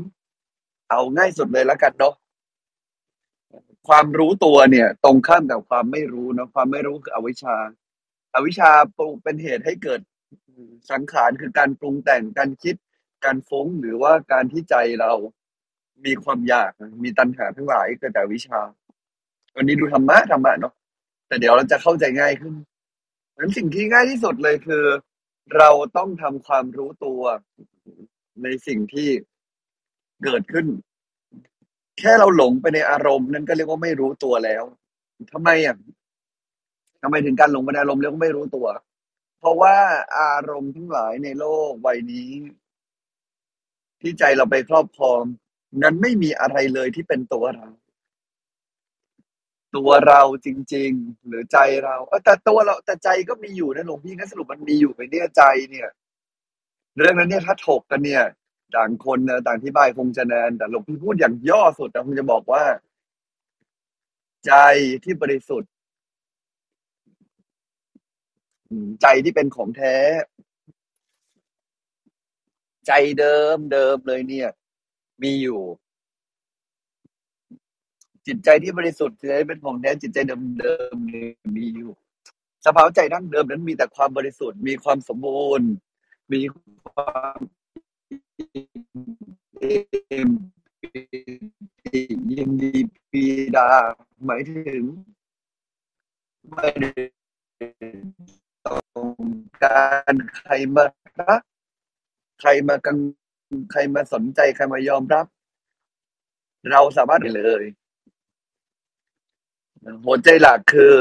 [0.90, 2.14] เอาง่ายสุดเลยแล้วกันเนาะ
[3.88, 7.56] ความรู้ตัวเนี่ย ตรงข้ามกับความไม่รู้เนาะความไม่รู้คืออวิชชา
[8.36, 10.00] อวิชชาปรุงเป็นเหตุให้เกิด
[10.92, 12.76] สังขารคือการปรุงแต่งการคิด
[13.26, 15.12] การฟุ้งหรือว่าการที่ใจเรา
[16.06, 16.72] มีความอยาก
[17.04, 18.62] มีตัณหาทั้งหลายเกิดจากวิชา
[19.56, 20.74] วันนี้ดูธรรมะธรรมะเนาะ
[21.28, 22.54] แต่เดี๋ยวเราจะเข้าใจง่ายขึ้น
[23.38, 24.84] งั้นสิ่งที่ง่ายที่สุดเลยคือ
[25.58, 27.22] เราต้องทำความรู้ตัว
[28.44, 29.10] ในสิ่งที่
[30.24, 30.68] เกิดขึ้น
[32.00, 34.64] แค่เราหลงไปในอารมณ์นั้นก็เรียกว่าไม่รู้ตัวแล้ว
[35.32, 35.76] ทำไมอะ
[37.02, 38.68] ทำไมถึงการหลงไปในอารมณ์เรียกว่าไม่รู้ตัว
[39.40, 39.76] เพราะว่า
[40.20, 42.30] อารมณ์ทั้งหลายในโลกวัยนี้
[44.02, 45.22] ที่ใจเราไปครอบครอง
[45.84, 47.68] นั้นไม่มีอะไรเลยที่เป็นตัวเรา
[49.76, 55.90] ตัวเราจริง ๆ หรือใจเราเออแต่ตัวเราแต่ใจก็มีอยู่นะหลวงพี่งั้นสรุปมันมีอยู่ไปเนี่ยใจเนี่ย
[56.96, 58.24] เรื่องนั้นเนี่ยถ้าถกกันเนี่ย
[58.76, 62.64] ต่างคนนะต่างที่บายคงจะนานแต่หลวงพี่พูดอย่างย่อสุดนะคงจะบอกว่า
[64.46, 64.54] ใจ
[65.04, 65.72] ที่บริสุทธิ์
[69.02, 69.96] ใจที่เป็นของแท้
[72.88, 74.50] ใจเดิมเดิมเลยเนี่ย
[75.24, 75.62] มีอยู่
[78.28, 81.92] จิตใจที่บริสุทธิ์ใจเป็นของแท้จิตใจเดิมเดิมเนี่ยมีอยู่
[82.66, 85.70] สภาวะใจดั้งเดิมนั้นมีแต่ความบริสุทธิ์มีความสมบูรณ์
[86.34, 86.42] มี
[86.92, 87.38] ความ
[92.34, 92.74] ยินดี
[93.12, 93.24] ปี
[93.56, 93.70] ดา
[94.26, 94.84] หมายถึง
[96.52, 96.92] ไม่ได้
[98.66, 99.16] ต้อง
[99.64, 100.86] การใครมา
[101.20, 101.42] รัก
[102.42, 103.00] ใครมากัง
[103.72, 105.26] ใครมาสนใจใครมายอมรับ
[106.72, 107.64] เราสามารถได้เลย
[110.06, 110.94] หัวใจหลักคือ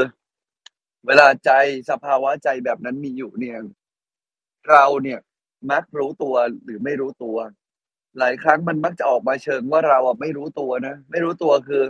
[1.06, 1.50] เวลาใจ
[1.90, 3.58] สภาวะใจแบบนั้นมีอยู่เนี่ย
[4.70, 5.20] เราเนี่ย
[5.70, 7.36] มักรู้ตัวหรือไม่รู้ตัว
[8.18, 11.82] หลายครั้งมันมักจะออกมาเชิงว่าเราอะไม่รู้ตัวนะ ไม่รู้ตัวคือ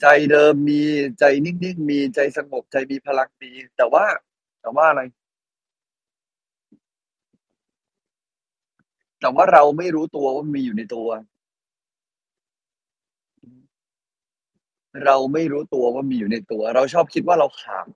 [0.00, 0.82] ใจเดิมมี
[1.18, 4.04] ใจนิ่งๆมีใจสงบใจมีพลังมีแต่ว่า
[4.60, 5.02] แต่ว่าอะไร
[9.20, 11.08] แต่ว่าเราไม่รู้ตัวว่ามีอยู่ในตัว
[15.04, 17.86] เราไม่รู้ตัวว่ามีอยู่ในตัว เราชอบคิดว่าเราขาด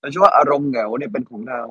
[0.00, 1.62] เราคิดว่าอารมณ์เหงาเนี่ยเป็นของเรา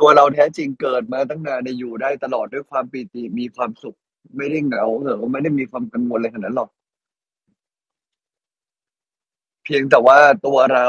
[0.00, 3.98] ตัวเราแท้จริงเกิดมาตั้งนานในอยู่ได้ตลอดด้วยความปีติมีความสุข
[4.36, 6.70] ไม่ได้เหงาเหงาไม่ได้มีความกังวลอะไรขนาดนั้นหรอก
[9.64, 10.88] เพียงแต่ว่าตัวเรา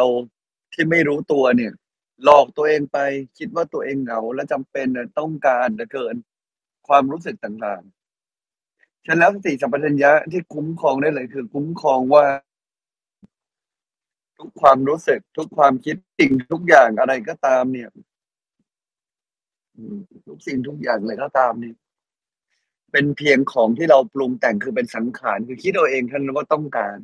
[0.74, 1.74] ที่ไม่รู้ตัวเนี่ย
[2.24, 2.98] หลอกตัวเองไป
[3.38, 4.88] คิดว่าตัวเองเหงาและจำเป็น
[5.20, 6.16] ต้องการเหลือเกิน
[6.88, 12.26] ความรู้สึกต่างๆฉะนั้นแล้วสติสัมปชัญญะที่คุ้มครองได้เลยคือ คุ้มครองว่า
[14.38, 17.90] ทุกความรู้สึก ทุกความคิดสิ่งทุกอย่างอะไรก็ตามเนี่ย
[20.28, 21.74] ทุกสิ่งทุกอย่างเลยก็ตามนี่
[22.92, 26.98] เป็นเพียงของที่เราปรุงแต่งคือเป็นสังขารคือคิดเอาเองท่านว่าต้องการ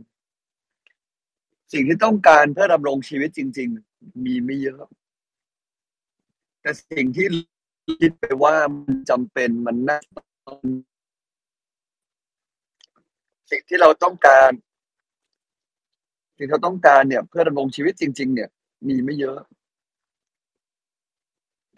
[1.73, 4.83] สิ่งที่ต้องการเพื่อดำรงชีวิตจริง ๆ มีไม่เยอะ
[6.61, 7.27] แต่สิ่งที่
[8.01, 9.99] คิดไปว่ามันจำเป็นมันน่า
[13.51, 14.51] สิ่งที่เราต้องการ
[16.37, 18.49] สิ่งที่เราต้องการเนี่ย เพื่อดำรงชีวิตจริง ๆ เนี่ย
[18.87, 19.39] มีไม่เยอะ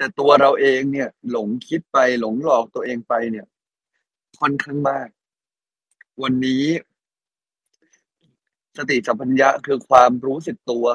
[0.04, 3.46] แต่ตัวเราเองเนี่ย หลงคิดไปหลงหลอกตัวเองไปเนี่ย
[4.40, 5.08] ค่อนข้างมาก
[6.24, 6.66] วันนี้
[8.78, 10.86] สติสัมปัญญะคือความรู้สึกตัว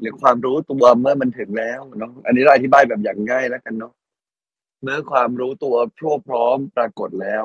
[0.00, 3.94] หรือความรู้ตัวเมื่อมันถึงแล้วเนาะอันนี้เราอธิบายแบบอย่างง่ายแล้วกันเนาะ
[4.82, 7.44] เมื่อความรู้ตัวพรั่วพร้อมปรากฏแล้ว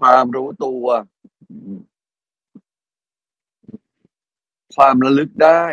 [0.00, 0.84] ความรู้ตัว
[4.76, 5.64] ความระลึกได้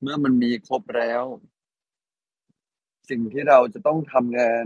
[0.00, 1.22] เมื่อมันมีครบแล้ว
[3.10, 4.64] สิ่งที่เราจะต้องทำงาน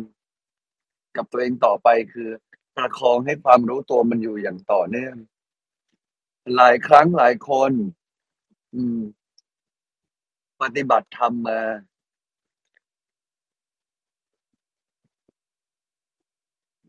[1.17, 2.29] กับตัวเองต่อไปคือ
[2.77, 5.17] ประคองให้ความรู้ตัวมันอยู่อย่างต่อเนื่อง
[6.57, 7.73] หลายครั้งหลายคน
[8.75, 9.01] อืม
[10.63, 11.61] ปฏิบัติธรรมมา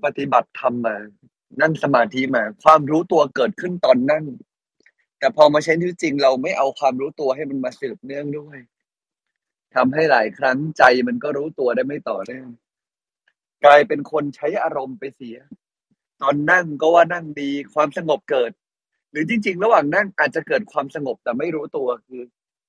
[0.03, 0.95] ปฏิบัติธรรมมา
[1.61, 4.25] นั่งสมาธิมา ความรู้ตัวเกิดขึ้นตอนนั่ง
[5.25, 8.57] แต่พอมาใช้ชีวิตจริงเราไม่เอาความรู้ตัวให้มันมาสืบเนื่องด้วย
[9.75, 12.47] ทำให้หลายครั้งใจมันก็รู้ตัวได้ไม่ต่อเนื่อง
[13.65, 15.37] กลายเป็นคนใช้อารมณ์ไปเสีย
[16.21, 18.51] ตอนนั่งก็ว่านั่งดีความสงบเกิด
[19.11, 22.21] หรือจริง ๆ ระหว่างนั่งอาจจะเกิดความสงบแต่ไม่รู้ตัวคือ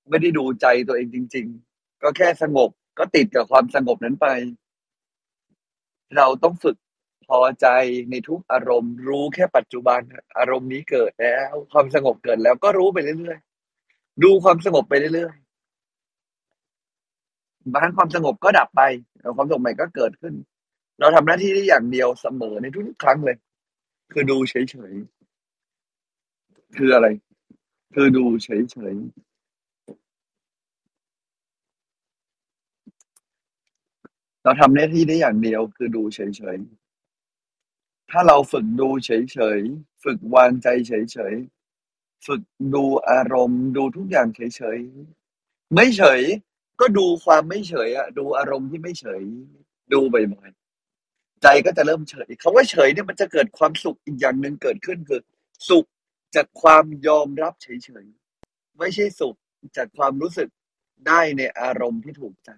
[0.08, 4.26] ไม่ได้ดูใจตัวเองจริง ๆ ก็แค่สงบก็ติดกับความสงบนั้นไป
[6.16, 6.76] เราต้องฝึก
[7.28, 7.66] พอใจ
[8.10, 10.00] ในทุกอารมณ์ รู้แค่ปัจจุบัน
[10.38, 15.46] อารมณ์นี้เกิดแล้ว ความสงบเกิดแล้วก็รู้ไปเรื่อยๆดูความสงบไปเรื่อยๆ
[17.74, 18.82] บางความสงบก็ดับไป
[19.20, 20.34] แล้วความสงบใหม่ก็เกิดขึ้น
[20.98, 23.36] เราทำหน้าที่ได้อย่างเดียวเสมอในทุกๆครั้งเลย
[24.12, 24.54] คือดูเฉ
[24.90, 27.06] ยๆคืออะไร
[27.94, 28.48] คือดูเฉ
[28.92, 29.04] ยๆ
[34.42, 36.20] เราทำหน้าที่ได้อย่างเดียวคือดูเฉ
[36.54, 36.85] ยๆ
[38.10, 39.10] ถ้าเราฝึกดูเฉ
[39.58, 42.42] ยๆ ฝึกวางใจเฉยๆ ฝึก
[42.74, 46.20] ดูอารมณ์ ดูทุกอย่างเฉยๆ ไม่เฉย
[46.80, 49.22] ก็ดูความไม่เฉยอะดูอารมณ์ที่ไม่เฉย
[49.92, 55.20] ดูบ่อยๆ ใจก็จะเริ่มเฉยคำว่าเฉยเนี่ยมันจะเกิดความสุขอีกอย่างหนึ่งเกิดขึ้นคือ
[55.68, 55.86] สุข
[56.36, 57.68] จากความยอมรับเฉ
[58.02, 59.36] ยๆ ไม่ใช่สุข
[59.76, 60.48] จากความรู้สึก
[61.06, 62.50] ได้ในอารมณ์ที่ถูกใจ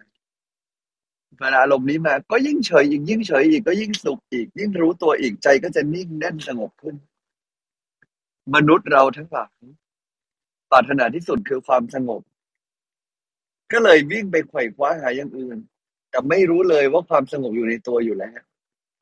[1.37, 6.97] เวลาอารมณ์นี้มา ก็ยิ่งเฉยอีกยิ่งเฉยอีกก็ยิ่งสุขอีก ยิ่งรู้ตัวอีกใจก็จะนิ่งแน่นสงบขึ้น
[8.55, 9.53] มนุษย์เราทั้งหลาย
[10.71, 12.23] ปรารถนาที่สุดคือความสงบ
[13.73, 15.59] ก็เลยวิ่งไปไขว่คว้าหาอย่างอื่น
[16.11, 18.41] แต่ไม่รู้เลยว่าความสงบอยู่ในตัวอยู่แล้ว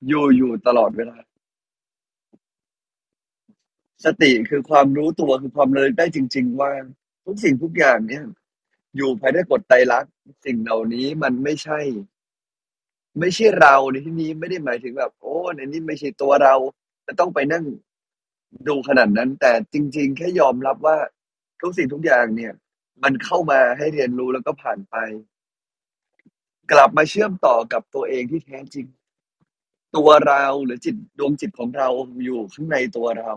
[0.09, 1.17] อยู่อยู่ตลอดเวลา
[4.05, 6.71] สติคือความรู้ตัวคือความระลึกได้จริง ๆ ว่า
[7.25, 8.25] ทุกสิ่งทุกอย่างเนี่ย
[8.97, 10.13] อยู่ภายใต้กฎไตรลักษณ์
[10.45, 11.79] สิ่งเหล่านี้มันไม่ใช่
[13.19, 16.55] ไม่ใช่เราในที่นี้ไม่ได้หมายถึงแบบ โอ้ในนี้ไม่ใช่ตัวเรา
[17.07, 17.65] จะต้องไปนั่ง
[18.69, 20.97] ดูขนาดนั้น แต่จริง ๆ แค่ยอมรับว่า
[21.61, 22.53] ทุกสิ่งทุกอย่างเนี่ย
[23.03, 24.97] มันเข้ามาให้เรียนรู้แล้วก็ผ่านไป
[26.73, 28.87] กลับมาเชื่อมต่อกับตัวเองที่แท้จริง
[29.97, 31.89] ตัวเราหรือจิตดวงจิตของเรา
[32.25, 33.33] อยู่ข้างในตัวเรา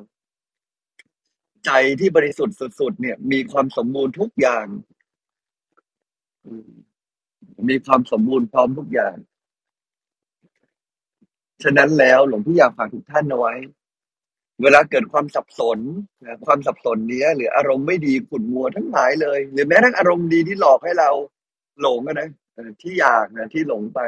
[1.66, 4.66] ใจที่บริสุทธิ์สุดๆเนี่ย มีความสมบูรณ์ทุกอย่าง
[7.70, 9.16] มีความสมบูรณ์พร้อมทุกอย่าง
[11.64, 13.54] ฉะนั้นแล้วหลวงพี่อยากฝากทุกท่านเอาไว้
[14.62, 15.80] เวลาเกิดความสับสน
[16.26, 21.10] นะความสับสนเนี้ย หรืออารมณ์ไม่ดีขุ่นมัวทั้งหลายเลย หรือแม้ทั้งอารมณ์ดีที่หลอกให้เรา
[21.82, 22.30] หลงนะ
[22.82, 24.00] ที่อยากนะที่หลงไป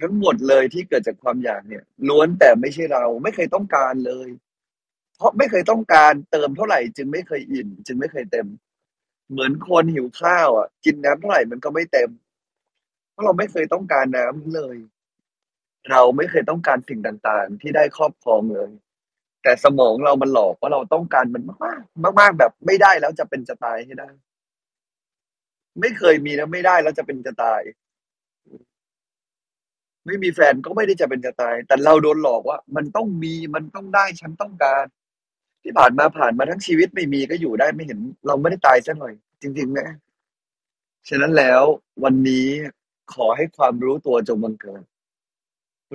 [0.00, 4.28] ทั้งหมดเลยที่เกิดจากความอยากเนี่ยล้วนแต่ไม่ใช่เราไม่เคยต้องการเลย
[5.16, 8.46] เพราะไม่เคยต้องการเติมเท่าไหร่ จึงไม่เคยอิ่มจึงไม่เคยเต็ม
[9.30, 12.10] เหมือนคนหิวข้าวอะ กินน้ำเท่าไหร่มันก็ไม่เต็ม
[13.10, 14.76] เพราะเราไม่เคยต้องการน้ำเลย
[15.90, 18.70] เราไม่เคยต้องการสิ่งต่างๆ ที่ได้ครอบครองเลย
[19.42, 24.08] แต่สมองเรามันหลอกว่าเราต้องการมันมากๆมาก ๆ แบบไม่ได้แล้วจะเป็นจะตายให้ได้
[25.80, 27.60] ไม่เคยมีแล้วไม่ได้แล้วจะเป็นจะตาย
[30.06, 34.84] ไม่มีแฟนก็ไม่ได้จะเป็นจะตาย แต่เราโดนหลอกว่า มันต้องมีมันต้องได้ฉันต้องการ
[35.62, 39.88] ที่ผ่านมาผ่านมาทั้งชีวิตไม่มีก็อยู่ได้ไม่เห็น เราไม่ได้ตายซะหน่อย จริงๆนะ
[41.08, 41.62] ฉะนั้นแล้ว
[42.04, 42.46] วันนี้
[43.14, 44.82] ขอให้ความรู้ตัวจงบังเกิด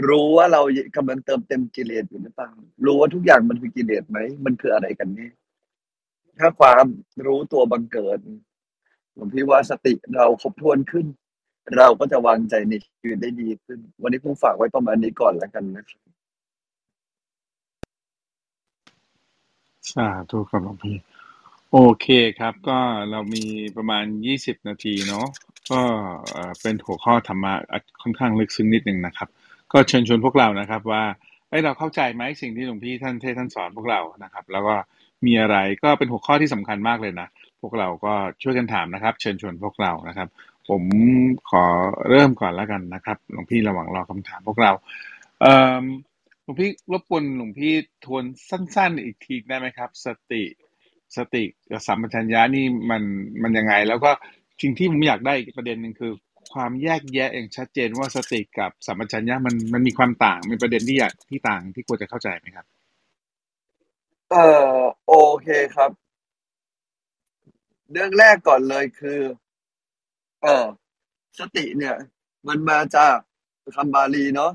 [0.07, 0.62] รู้ว่าเรา
[0.95, 2.49] กำลังเติมเต็มกิเลสอยู่หรือเปล่า
[2.86, 5.29] รู้ว่าทุกอย่างมันคือกิเลสไหมมันคืออะไรกันนี่
[6.39, 6.86] ถ้าความ
[7.25, 8.19] รู้ตัวบังเกิด
[9.17, 11.05] ผมพี่ว่าสติเราครบถ้วนขึ้น
[11.77, 16.01] เราก็จะวางใจในชีวิตได้ดีขึ้น วันนี้ผมฝากไว้ประมาณนี้ก่อนแล้วกันนะครับ
[19.93, 20.95] สาธุครับหลวงพี่
[21.71, 22.07] โอเค
[22.39, 22.77] ครับ ก็
[23.12, 23.45] เรามี
[23.77, 25.25] ประมาณยี่สิบนาทีเนาะ
[25.71, 25.81] ก็
[26.62, 27.53] เป็นหัวข้อธรรมะ
[28.01, 29.29] ค่อนข้างลึกซึ้งนิดนึงนะครับ
[29.73, 31.03] ก็เชิญชวนพวกเรานะครับ ว่า
[31.49, 34.75] ไอ้เราเข้าใจไหมสิ่งที่หลวงพี่ท่านเทศท่านสอนพวกเรานะครับ แล้วก็
[35.25, 37.27] มีอะไรก็เป็นหัวข้อที่สำคัญมากเลยนะ
[37.62, 40.27] พวกเราก็ช่วยกันถามนะครับ เชิญชวนพวกเรานะครับ
[40.69, 40.84] ผม
[41.49, 41.63] ขอ
[42.10, 44.71] เริ่มก่อนแล้วกันนะครับหลวงพี่ระหว่างรอคำถามพวกเรา
[45.41, 45.84] เอ่อ
[46.43, 47.73] หลวงพี่รบกวนหลวงพี่
[48.06, 50.43] ทวนสั้น ๆ อีกทีได้ไหมครับ สติ
[51.17, 53.03] สติกับสัมปชัญญะนี่มัน
[53.43, 54.12] มันยังไง แล้วก็
[54.62, 56.12] สิ่งที่ผมอยากได้อีกประเด็นหนึ่งคือ
[56.53, 62.65] ความแยกแยะอย่างชัดเจนว่าสติกับสัมปชัญญะมันมันมีความต่างมีประเด็นที่อยากที่ต่างที่ควรจะเข้าใจไหมครับ
[64.31, 64.36] เอ
[64.71, 64.75] อ
[65.07, 65.91] โอเคครับ
[67.91, 69.19] เรื่องแรกก่อนเลยคือ
[70.43, 70.65] เออ
[71.39, 71.95] สติเนี่ย
[72.47, 73.15] มันมาจาก
[73.75, 74.51] คำบาลีเนาะ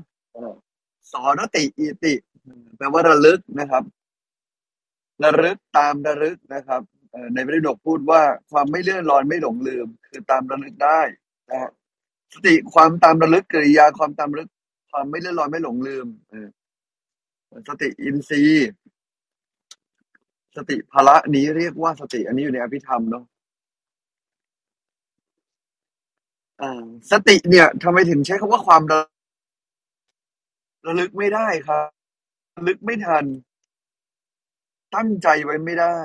[1.11, 2.13] สอนติอิติ
[2.77, 3.83] แปลว่าระลึกนะครับ
[5.23, 6.81] ระลึกตามระลึกนะครับ
[7.35, 11.01] ในพระดกพูดว่าความไม่เลื่อนลอยไม่หลงลืม คือตามระลึกได้
[11.51, 11.71] นะ
[12.33, 14.49] สติความตามระลึกกริยาความตามระลึก
[14.91, 16.07] ความไม่เลื่อนลอยไม่หลงลืม
[17.69, 18.69] สติอินทรีย์
[20.57, 23.25] สติภละนี้เรียกว่าสติ อันนี้อยู่ในอภิธรรมเนาะ
[27.11, 29.01] สติเนี่ยทำไมถึงใช้คำว่าความระ
[30.87, 31.87] ระลึกไม่ได้ครับ
[32.57, 33.25] ระลึกไม่ทัน
[34.95, 35.99] ตั้งใจไว้ไม่ได้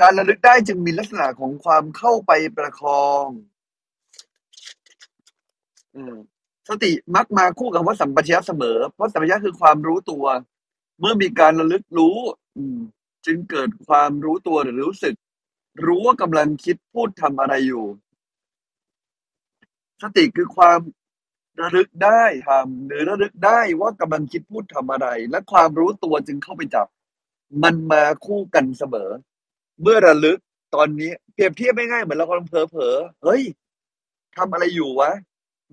[0.00, 3.26] การระลึกได้จึงมีลักษณะของความเข้าไปประคอง
[6.68, 10.24] สติมักมาคู่กับว่าสัมปชัญญะเสมอ เพราะสัมปชัญญะคือความรู้ตัว
[11.00, 12.16] เมื่อมีการระลึกรู้
[13.26, 15.14] จึงเกิดความรู้ตัวหรือรู้สึก
[15.86, 17.84] รู้ว่ากำลังคิดพูดทำอะไรอยู่
[20.02, 20.80] สติคือความ
[21.60, 26.86] ระลึกได้ทำหรือระลึกได้ว่ากำลังคิดพูดทำอะไร และความรู้ตัวจึงเข้าไปจับ
[27.62, 29.10] มันมาคู่กันเสมอ
[29.82, 30.38] เมื่อระลึก
[30.74, 33.42] ตอนนี้เปรียบเทียบไม่ง่ายเหมือนเรากำลังเผลอเผลอเฮ้ย
[34.36, 35.10] ทำอะไรอยู่วะ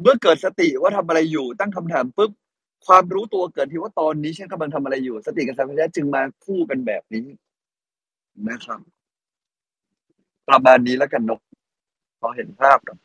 [0.02, 2.32] เมื่อเกิดสติว่าทำอะไรอยู่ ตั้งคำถามปุ๊บ
[2.88, 7.26] ความรู้ตัวเกิดที่ว่าตอนนี้ฉันกำลังทำอะไรอยู่ สติกับสัมผัสจึงมาคู่กันแบบนี้
[8.48, 8.82] นะครับ
[10.50, 11.42] ประมาณนี้แล้วกันนก
[12.22, 12.98] พอเห็นภาพครับ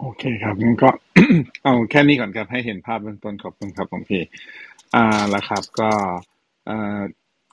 [0.00, 0.88] โอเคครับงั้นก็
[1.62, 4.22] เอาแค่นี้ก่อนครับให้เห็นภาพเบื้องต้นขอบคุณครับผมพี่
[4.94, 5.90] อ่าแล้วครับ ก็
[6.68, 7.00] อ่า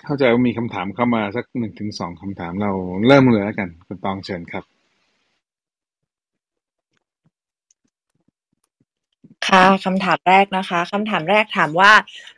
[0.06, 2.72] เข้าใจว่ามีคำถามเข้ามาสักหนึ่งถึงสองคำถามเรา
[3.08, 4.64] เริ่มเลยแล้วกัน คุณตองเชิญครับ
[9.50, 11.92] ค่ะ คำถามแรกนะคะ คำถามแรกถามว่า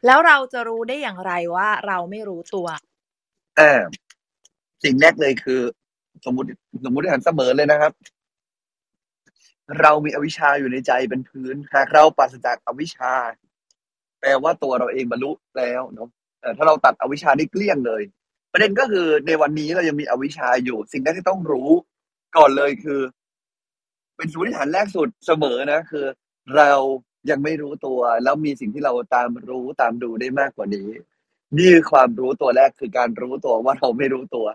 [0.06, 2.68] แล้วเราจะรู้ได้อย่างไรว่าเราไม่รู้ตัว
[3.58, 3.82] เออ
[4.84, 5.62] สิ่งแรกเลยคือ
[6.26, 6.48] สมมติ
[6.86, 7.92] สมมติฐานเสมอเลยนะครับ
[9.82, 13.14] เรามีอวิชชาอยู่ในใจเป็นพื้นหากเราปราศจากอวิชชา
[14.20, 16.10] แปลว่าตัวเราเองบรรลุแล้วเนาะ
[16.42, 18.02] แต่ถ้าเราตัดอวิชชาได้เกลี้ยงเลย
[18.52, 21.70] ประเด็นก็คือในวันนี้เรายังมีอวิชชาอยู่ สิ่งแรกที่ต้องรู้
[22.38, 23.00] ก่อนเลยคือ
[24.16, 26.06] เป็นสมมติฐานแรกสุดเสมอนะคือ
[26.58, 26.72] เรา
[27.30, 30.88] ยังไม่รู้ตัว แล้วมีสิ่งที่เราตามรู้ตามดูได้มากกว่านี้
[31.58, 34.48] นี่คือความรู้ตัวแรกคือการรู้ตัวว่าเราไม่รู้ตัว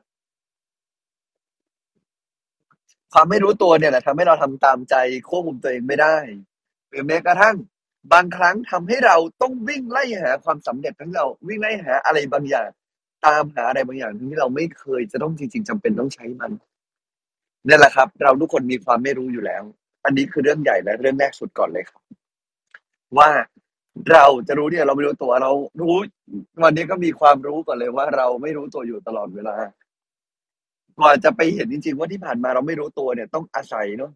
[3.13, 4.95] ความไม่รู้ตัวเนี่ยแหละทำให้เราทำตามใจ
[5.29, 6.17] ควบคุมตัวเองไม่ได้
[6.89, 7.57] หรือแม้กระทั่ง
[8.13, 12.69] บางครั้งทำให้เราต้องวิ่งไล่หาความสำเร็จทั้งเราวิ่งไล่หาอะไรบางอย่าง
[13.27, 16.53] ตามหาอะไรบางอย่างที่เราไม่เคยจะต้องจริง ๆจำเป็นต้องใช้มัน
[17.67, 19.63] นี่แหละครับ เราทุกคนมีความไม่รู้อยู่แล้ว
[20.07, 22.03] อันนี้คือเรื่องใหญ่และเรื่องแรกสุดก่อนเลยครับ
[23.19, 23.31] ว่า
[24.13, 25.97] เราจะรู้เนี่ยเราไม่รู้ตัวเรารู้
[26.63, 29.57] วันนี้ก็มีความรู้ก่อนเลยว่า เราไม่รู้ตัวอยู่ตลอดเวลา
[30.99, 34.13] กว่าจะไปเห็นจริง ๆ ว่าที่ผ่านมาเราไม่รู้ตัวเนี่ย ต้องอาศัยเนาะ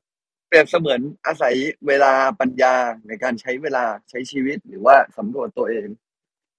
[0.48, 1.54] เปรียบเสมือนอาศัย
[1.86, 2.74] เวลาปัญญา
[3.08, 5.86] ในการใช้เวลาใช้ชีวิตหรือว่าสำรวจตัวเอง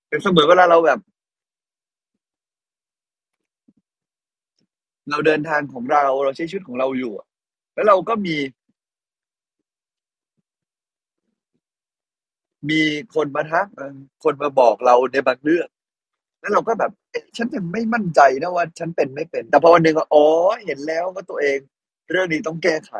[0.09, 0.99] เป็นเสมือนเวลาเราแบบ
[5.09, 7.13] เราเดินทางของเราเราใช้ชีวิตของเราอยู่
[7.73, 8.35] แล้วเราก็มี
[12.69, 12.81] มี
[13.15, 13.67] คนมาทัก
[14.23, 15.67] คนมาบอกเราในบางเรื่อง
[16.39, 16.91] แล้วเราก็แบบ
[17.37, 20.25] ฉันยังไม่มั่นใจนะว่า ฉันเป็นไม่เป็น แต่พอวันหนึ่งก็อ๋อ
[20.65, 21.59] เห็นแล้วว่าตัวเอง
[22.11, 22.93] เรื่องนี้ต้องแก้ไข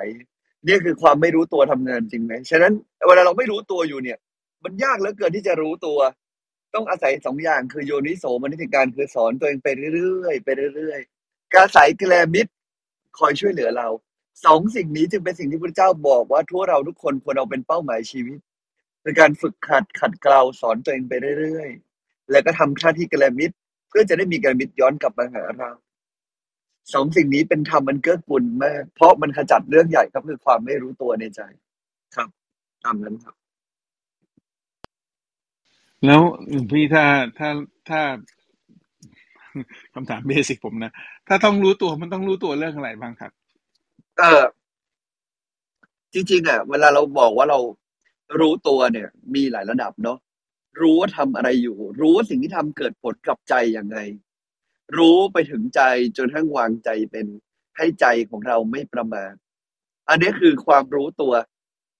[0.67, 2.73] นี่คือความไม่รู้ตัวทำงานจริงไหมฉะนั้น
[3.07, 4.17] เวลาเราไม่รู้ตัวอยู่เนี่ย
[4.63, 5.99] มันยากเหลือเกินที่จะรู้ตัว
[6.75, 12.47] ต้องอาศัยสองอย่างคือโยนิโสมนสิการคือสอนตัวเองไปเรื่อยๆไปเรื่อยๆการใส่แกลมิต
[13.17, 13.87] คอยช่วยเหลือเรา
[14.45, 18.37] สองสิ่งนี้จึงเป็นสิ่งที่พระเจ้าบอกว่าทั่วเราทุกคนควรเอาเป็นเป้าหมายชีวิต
[19.03, 23.55] ในการฝึกขัดขัดเกลาสอนตัวเองไปเรื่อยๆ แล้วก็ทำหน้าที่แกลมิตร
[23.89, 25.71] เพื่อจะได้มีแกลมิตรย้อนกลับมาหาเรา
[26.93, 31.41] สองสิ่งนี้เป็นธรรมมันเกื้อกูลมาก เพราะมันขจัดเรื่องใหญ่ครับคือความไม่รู้ตัวในใจ
[32.15, 32.29] ครับ
[32.83, 33.35] ตามนั้นครับ
[36.05, 37.05] แล้วหลวงพี่ถ้า
[37.37, 37.49] ถ้า
[37.89, 38.01] ถ้า
[39.93, 40.91] คำถามเบสิกผมนะ
[41.27, 43.31] ถ้าต้องรู้ตัวมันต้องรู้ตัวเรื่องอะไรบ้างครับ
[44.17, 44.43] เออ
[46.13, 47.59] จริงๆอะ เวลาเราบอกว่าเรา
[48.39, 50.17] รู้ตัวเนี่ย มีหลายระดับเนาะ
[50.81, 53.97] รู้ว่าทำอะไรอยู่ รู้ว่าสิ่งที่ทำเกิดผลกับใจอย่างไง
[54.97, 55.81] รู้ไปถึงใจ
[56.17, 57.25] จนทั้งวางใจเป็น
[57.77, 59.33] ให้ใจของเราไม่ประมาท
[60.09, 61.33] อันนี้คือความรู้ตัว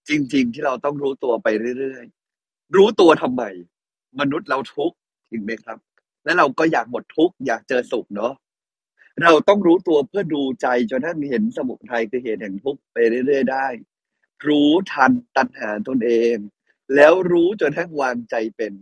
[0.10, 1.48] จริง ๆ ที่เราต้องรู้ตัวไป
[1.80, 3.44] เรื่อยๆรู้ตัวทำไม
[4.20, 4.98] มนุษย์เราทุกข์
[5.32, 5.80] จริงไหมครับ
[6.24, 8.34] และเราก็อยากหมดทุกข์อยากเจอสุขเนาะ
[9.24, 13.68] เราต้องรู้ตัวเพื่อดูใจจนทั้งเห็นสมุทัยคือเหตุแห่งทุกข์ไปเรื่อย ๆ ได้
[14.48, 16.36] รู้ทันตัณหาตนเอง
[16.96, 18.74] แล้วรู้จนทั้งวางใจเป็น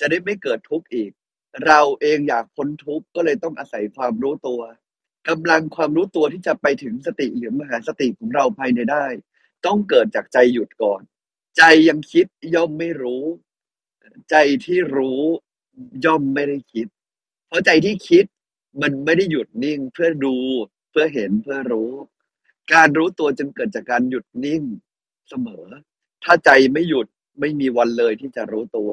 [0.00, 1.10] จะได้ไม่เกิดทุกข์อีก
[1.66, 4.60] เราเองอยากพ้นทุกข์ก็เลยต้องอาศัยความรู้ตัว
[5.28, 9.06] กำลังความรู้ตัวที่จะไปถึงสติหรือมหาสติของเราภายในได้
[9.66, 11.02] ต้องเกิดจากใจหยุดก่อน
[11.56, 13.24] ใจยังคิดย่อมไม่รู้
[14.30, 15.22] ใจที่รู้
[16.04, 16.86] ย่อมไม่ได้คิด
[17.46, 18.24] เพราะใจที่คิด
[18.82, 20.36] มันไม่ได้หยุดนิ่งเพื่อดู
[20.90, 21.92] เพื่อเห็นเพื่อรู้
[22.72, 24.62] การรู้ตัวจึงเกิดจากการหยุดนิ่ง
[25.28, 25.64] เสมอ
[26.24, 27.06] ถ้าใจไม่หยุด
[27.40, 28.90] ไม่มีวันเลยที่จะรู้ตัว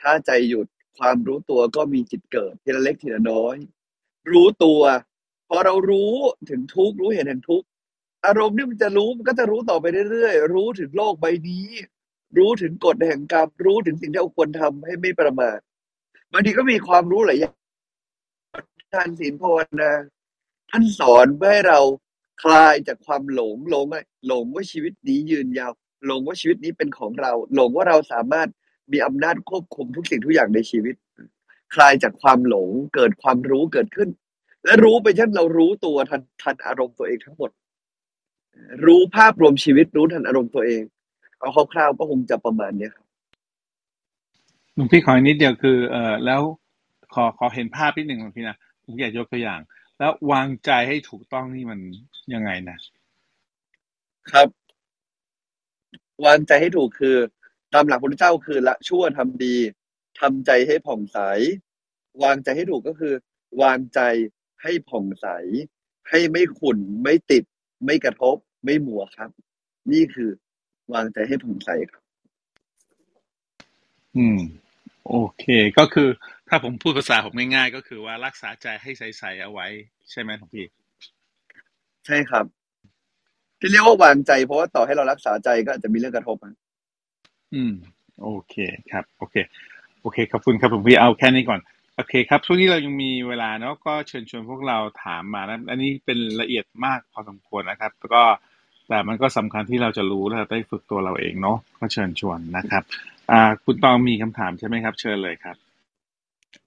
[0.00, 0.66] ถ้าใจหยุด
[0.98, 3.56] ความรู้ตัวก็มีจิตเกิดทีละเล็กทีละน้อย
[4.32, 4.80] รู้ตัว
[5.48, 6.14] พอเรารู้
[6.50, 7.66] ถึงทุกข์รู้เห็นแห่งทุกข์
[8.26, 11.66] อารมณ์นี่มันจะรู้มันก็จะรู้ต่อไปเรื่อยๆ รู้ถึงโลกใบนี้
[12.38, 15.58] รู้ถึงกฎแห่งกรรม รู้ถึงสิ่งที่เราควรทำให้ไม่ประมาท
[16.32, 17.54] บางทีก็มีความรู้หลายอย่าง
[18.94, 19.90] ท่านศีลภาวนา
[20.70, 21.80] ท่านสอนเพื่อให้เรา
[22.42, 23.86] คลายจากความหลงหลง
[24.26, 25.72] หลงว่าชีวิตนี้ยืนยาว
[26.06, 28.48] หลงว่าชีวิตนี้เป็นของเรา หลงว่าเราสามารถ
[28.92, 30.94] มีอำนาจควบคุมทุกสิ่งทุกอย่างในชีวิต
[31.74, 34.08] คลายจากความหลงเกิดความรู้เกิดขึ้น
[34.64, 37.50] และรู้ไปเช่นเรารู้ตัวทันทันอารมณ์ตัวเองทั้งหมด
[38.86, 40.82] รู้ภาพรวมชีวิตรู้ทันอารมณ์ตัวเอง
[41.38, 43.04] เอาคร่าวๆก็คงจะประมาณนี้ครับ
[44.74, 46.40] หลวงพี่ขอนิดเดียวคือ เออแล้ว
[47.14, 49.60] ขอขอเห็นภาพนิดหนึ่งหลวงพี่นะผมอยากยกตัวอย่าง
[50.02, 51.80] แล้ววางใจให้ถูกต้องนี่มัน
[52.34, 52.78] ยังไงนะ
[54.30, 54.48] ครับ
[56.26, 57.16] วางใจให้ถูกคือ
[57.74, 59.56] ตามหลักพระเจ้าคือละชั่วทำดี
[60.20, 61.18] ทำใจให้ผ่องใส
[62.22, 63.14] วางใจให้ถูกก็คือ
[63.62, 64.00] วางใจ
[64.62, 65.26] ให้ผ่องใส
[66.10, 67.44] ให้ไม่ขุ่นไม่ติด
[67.84, 69.30] ไม่กระทบ ไม่หมัวครับ
[69.92, 70.30] นี่คือ
[70.92, 72.02] วางใจให้ผ่องใสครับ
[74.16, 74.40] อืม
[75.08, 75.44] โอเค
[75.78, 76.08] ก็คือ
[76.54, 79.68] ถ้าผมพูดภาษาผมง่ายๆ ก็คือว่ารักษาใจให้ใสๆเอาไว้
[80.12, 80.66] ใช่ไหมทุกพี่
[82.06, 82.46] ใช่ครับ
[83.60, 86.38] ที่เรียกว่าวางใจเพราะว่าต่อให้เรารักษาใจก็อาจจะมีเรื่องกระทบ
[87.54, 87.72] อืม
[88.22, 88.56] โอเค
[88.92, 89.36] ครับ โอเค
[90.02, 91.60] โอเคขอบคุณครับผมพี่เอาแค่นี้ก่อน
[91.96, 98.22] โอเคครับช่วงนี้เรายังมีเวลาเนาะก็เชิญชวนพวกเราถามมานะอันนี้เป็นละเอียดมากพอสมควรนะครับ แล้วก็
[98.88, 102.82] แต่มันก็สำคัญที่เราจะรู้และได้ฝึกตัวเราเองเนาะก็เชิญชวนนะครับ
[103.30, 105.56] อ่า คุณตองมีคำถามใช่ไหมครับ เชิญเลยครับ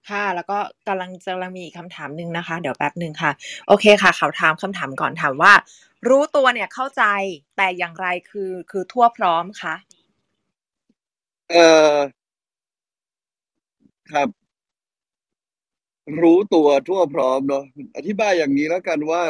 [0.09, 0.57] ค่ะ แล้วก็
[0.87, 3.31] กำลังจะลังมีอีกคำถามหนึ่งนะคะ เดี๋ยวแป๊บหนึ่งค่ะ
[3.67, 5.53] โอเคค่ะเขาถามคำถามก่อนถามว่า
[6.09, 7.03] รู้ตัวเนี่ยเข้าใจ
[7.57, 9.75] แต่อย่างไรคือคือทั่วพร้อมคะ
[11.51, 11.55] เอ
[11.93, 11.95] อ
[14.11, 14.29] ครับ
[16.21, 17.63] รู้ตัวทั่วพร้อมเนาะ
[17.95, 19.23] อธิบายอย่างนี้แล้วกันว่า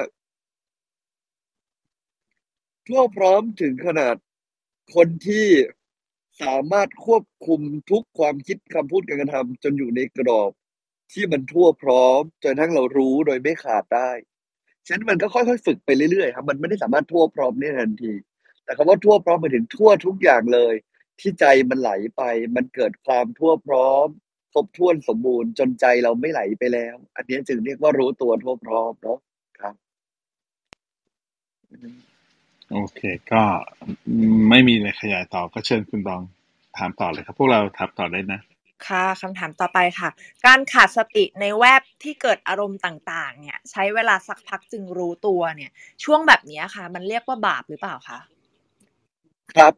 [2.87, 4.15] ทั่วพร้อมถึงขนาด
[4.95, 5.47] คนที่
[6.41, 7.61] สามารถควบคุม
[7.91, 10.51] ทุกความคิดคำพูดการกระทำจนอยู่ในกรอบ
[11.13, 14.11] ที่มันทั่วพร้อมจนทั้งเรารู้โดยไม่ขาดได้
[14.86, 18.13] ฉะนั้นมันก็ค่อยๆ ฝึกไปเรื่อยๆครับมันไม่ได้สามารถทั่วพร้อมได้ทันที
[18.63, 20.73] แต่คำว่าทั่วพร้อมหมายถึงทั่วทุกอย่างเลย
[21.19, 22.23] ที่ใจมันไหลไป
[22.55, 24.07] มันเกิดความทั่วพร้อม
[24.53, 29.19] ครบถ้วนสมบูรณ์จนใจเราไม่ไหลไปแล้ว อันนี้จึงเรียกว่ารู้ตัวทั่วพร้อมเนาะ
[29.59, 29.75] ครับ
[32.76, 33.01] โอเค
[33.32, 33.43] ก็
[34.49, 36.21] ไม่มีอะไรขยายต่อก็เชิญคุณตอง
[36.78, 38.39] ถามต่อเลยครับ พวกเราถามต่อได้นะ
[38.88, 40.09] ค่ะคำถามต่อไปค่ะ
[40.45, 45.71] การขาดสติในแวบที่เกิดอารมณ์ต่าง ๆ เนี่ย ใช้เวลาสักพักจึงรู้ตัวเนี่ย
[46.03, 48.19] ช่วงแบบนี้ค่ะ มันเรียกว่าบาปหรือเปล่าคะ
[49.55, 49.73] ครับ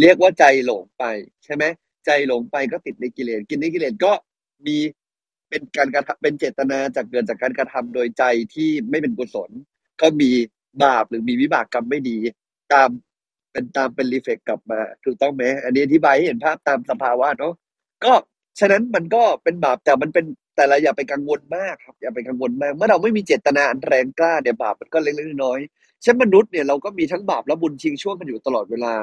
[0.00, 1.04] เรียกว่าใจหลงไป
[1.44, 1.64] ใช่ไหม
[2.06, 4.12] ใจหลงไปก็ติดในกิเลสกินในกิเลสก็
[4.66, 4.76] มี
[5.48, 8.24] เป็นการกระทำเป็นเจตนาจากเกิดจากการกระทำโดยใจ
[8.54, 9.50] ที่ไม่เป็นกุศล
[10.00, 10.30] ก็มี
[10.82, 12.16] บาปหรือมีวิบากกรรมไม่ดี
[12.72, 12.88] ตาม
[13.52, 17.54] เป็นตามเป็นรีเฟกกลับมาถูกต้องไหมอันนี้อธิบายให้เห็นภาพตามสภาวะเนาะ
[18.04, 18.12] ก็
[18.60, 20.24] ฉะนั้นมันก็เป็นบาปแต่มันเป็น
[20.56, 28.94] แต่ละอย่าไปกังวลมากครับอย่าไปกังวลมาก เมื่อเราไม่มีเจตนาอันแรงกล้าเนี่ยบาปมันก็เล็กๆน้อยๆเช่นมนุษย์เนี่ยเราก็มีทั้งบาปและบุญชิงช่วงกันอยู่ตลอดเวลา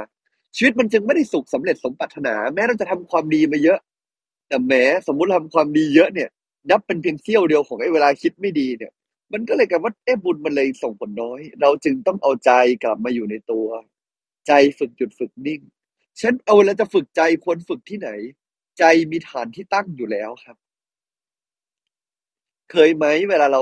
[0.55, 3.79] ชีวิตมันจึงไม่ได้สุขสำเร็จสมปรารถนา แม้เราจะทำความดีมาเยอะ
[4.47, 6.29] แต่แม้สมมุติทำความดีเยอะเนี่ย
[6.69, 8.91] นับเป็นเพียงเสี้ยวเดียวของไอ้เวลาคิดไม่ดีเนี่ย
[9.33, 12.51] มันก็เลยกลายว่าเอ๊บุญมันเลยส่งผลน้อย เราจึงต้องเอาใจ
[12.83, 13.67] กลับมาอยู่ในตัว
[14.47, 15.61] ใจฝึกหยุดฝึกนิ่ง
[16.21, 18.09] ฉันเอาเวลาจะฝึกใจควรฝึกที่ไหน
[18.79, 20.57] ใจมีฐานที่ตั้งอยู่แล้วครับ
[22.71, 23.61] เคยไหมเวลาเรา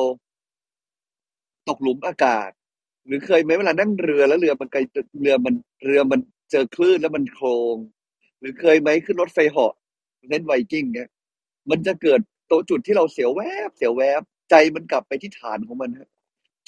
[1.69, 2.49] ตกหลุมอากาศ
[3.05, 4.79] หรือเคยไหมเวลานั่งเรือแล้วเรือมันไกล
[5.21, 6.19] เรือมันเรือมัน
[6.51, 7.75] เจอคลื่นแล้วมันโครง
[8.39, 9.73] หรือเคยไหมขึ้นรถไฟเหาะ
[10.29, 11.09] เล่นไวกิ้งเนี่ย
[11.69, 16.09] มันจะเกิดตัวจุดที่เราเสียวแวบ เสียวแวบ ใจมันกลับไปที่ฐานของมันฮะ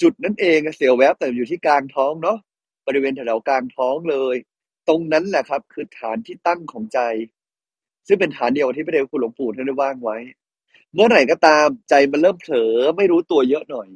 [0.02, 2.38] จุดนั้นเองเสียวแวบแต่อยู่ที่กลางท้องเนาะ
[2.86, 4.36] บริเวณแถวกลางท้องเลย
[4.88, 7.00] ตรงนั้นแหละครับ คือฐานที่ตั้งของใจ
[8.06, 10.16] ซึ่งเป็นฐานเดียวที่พระเดชคุณหลวงปู่ท่านได้ว่างไว้
[10.94, 13.88] เมื่อไหร่ก็ตามใจมันเริ่มเผลอไม่รู้ตัวเยอะหน่อย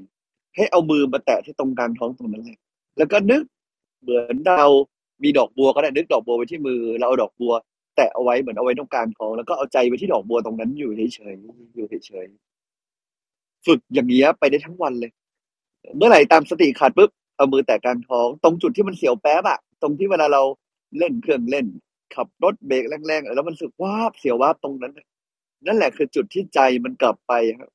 [0.56, 2.58] ให้เอามือมาแตะที่ตรงกลางท้องตรงนั้นเลย
[2.98, 3.42] แล้วก็นึก
[4.02, 4.68] เหมือนเรา
[5.22, 7.52] มีดอกบัวก็ได้นึกดอกบัวไว้ที่มือ เราเอาดอกบัว
[7.96, 12.55] แตะเอาไว้เหมือนเอาไว้ตรงกลางท้องแล้วก็เอาใจไปที่ดอกบัวตรงนั้นอยู่เฉยๆอยู่เฉยๆ
[13.66, 15.10] ฝึกอย่างเงี้ยไปได้ทั้งวันเลย
[15.96, 20.42] เมื่อไหร่ตามสติขาดปุ๊บเอามือแตะกลางท้อง ตรงจุดที่มันเสียวแป๊บอะตรงที่เวลาเรา
[20.98, 21.66] เล่นเครื่องเล่น
[22.14, 24.92] ขับรถเบรกแรงๆแล้วมันสึกวาบเสียววาบตรงนั้น
[25.66, 27.70] นั่นแหละคือจุดที่ใจมันกลับไปครับ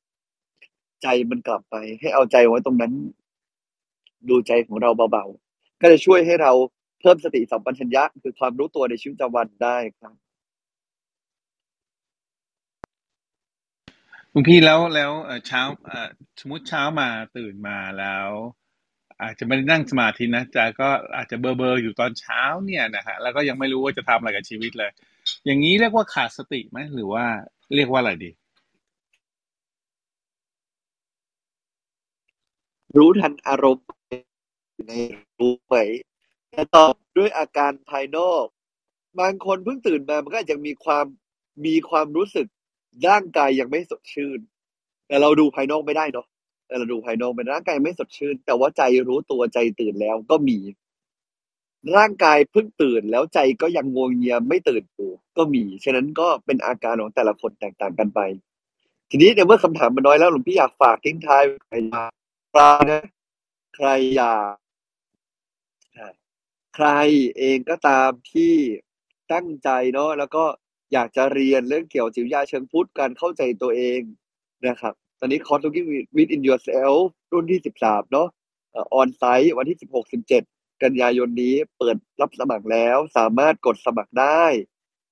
[1.03, 2.93] ใจมันกลับไป ให้เอาใจไว้ตรงนั้น
[4.29, 6.51] ดูใจของเราเบาๆก็จะช่วยให้เรา
[7.01, 10.13] เพิ่มสติสัมปชัญญะคือความรู้ตัวในชีวิตประจำวันได้ครับ
[14.33, 15.11] คุณพี่แล้วแล้ว
[15.47, 15.61] เช้า
[16.39, 18.29] สมมติเช้ามาตื่นมาแล้ว
[19.21, 24.91] อาจจะไม่ได้นั่งสมาธินะจะก็อาจจะเบอร์เบอร์อยู่ตอนเช้าเนี่ยนะฮะแล้วก็ยังไม่รู้ว่าจะทำอะไรกับชีวิตเลย
[25.45, 27.25] อย่างนี้เรียกว่าขาดสติไหมหรือว่า
[27.75, 28.31] เรียกว่าอะไรดี
[32.97, 33.87] รู้ทันอารมณ์
[34.87, 34.91] ใน
[35.39, 35.83] รู้ไว้
[36.51, 38.45] แต่ตอบด้วยอาการภายนอก
[39.19, 41.05] บางคนเพิ่งตื่นมามันก็อาจจะมีความ
[41.65, 42.47] มีความรู้สึก
[43.07, 44.39] ร่างกายยังไม่สดชื่น
[45.07, 46.27] แต่เราดูภายนอกไม่ได้เนาะ
[46.67, 50.59] แต่เราดูภายนอกเป็นร่างกายไม่สดชื่น แต่ว่าใจรู้ตัวใจตื่นแล้วก็มี
[51.97, 58.19] ร่างกายเพิ่งตื่นแล้วใจก็ยังงวงเงียไม่ตื่นอยู่ก็มี ฉะนั้นก็เป็นอาการของแต่ละคนแตกต่างกันไป
[59.09, 62.11] ทีนี้ในเมื่อคำถามมันน้อยแล้วหลวงพี่อยากฝากทิ้งท้ายใครอยาก
[62.53, 63.03] ปลานะ
[63.75, 64.55] ใครอยาก
[66.75, 66.87] ใคร
[67.37, 68.53] เองก็ตามที่
[69.33, 70.43] ตั้งใจเนาะแล้วก็
[70.93, 74.01] อยากจะเรียนเรื่องเกี่ยวจิตวิทยาเชิงพุทธการเข้าใจตัวเอง
[74.67, 75.87] นะครับ ตอนนี้คอร์ส Looking
[76.17, 76.99] Within Yourself
[77.31, 78.27] รุ่นที่ 13 เนาะ
[78.75, 80.05] ออนไซต์วันที่ 16
[80.43, 84.43] 17 กันยายนนี้เปิดรับสมัครแล้ว สามารถกดสมัครได้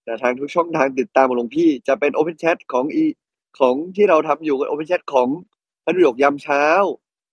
[0.04, 3.06] แต่ทางทุกช่องทางติดตามของหลวงพี่จะเป็น Open Chat ของอี
[3.60, 5.28] ของที่เราทำอยู่กับ Open Chat ของ
[5.84, 6.66] พระดุจยามเช้า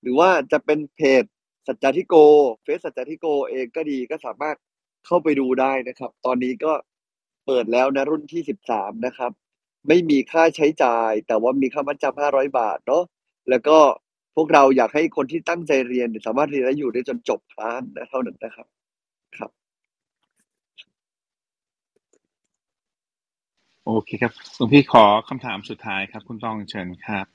[0.02, 1.24] หรือว่าจะเป็นเพจ
[1.66, 2.14] สัจจทิโก
[2.62, 4.56] เฟซสัจจทิโกเองก็ดีก็สามารถ
[5.06, 6.72] เข้าไปดูได้นะครับ ตอนนี้ก็
[7.46, 9.32] เปิดแล้วนะรุ่นที่สิบสามนะครับ
[9.88, 13.04] ไม่มีค่าใช้จ่าย แต่ว่ามีค่ามัดจำห้าร้อยบาทเนาะ
[13.50, 13.78] แล้วก็
[14.36, 18.68] พวกเราอยากให้คนที่ตั้งใจเรียน สามารถเรียนและอยู่ได้จนจบคลาสนะเท่านั้นนะครับ
[19.38, 19.50] ครับ
[23.86, 27.26] โอเคครับหลวงพี่ขอคำถามสุดท้ายครับ คุณต้องเชิญครับ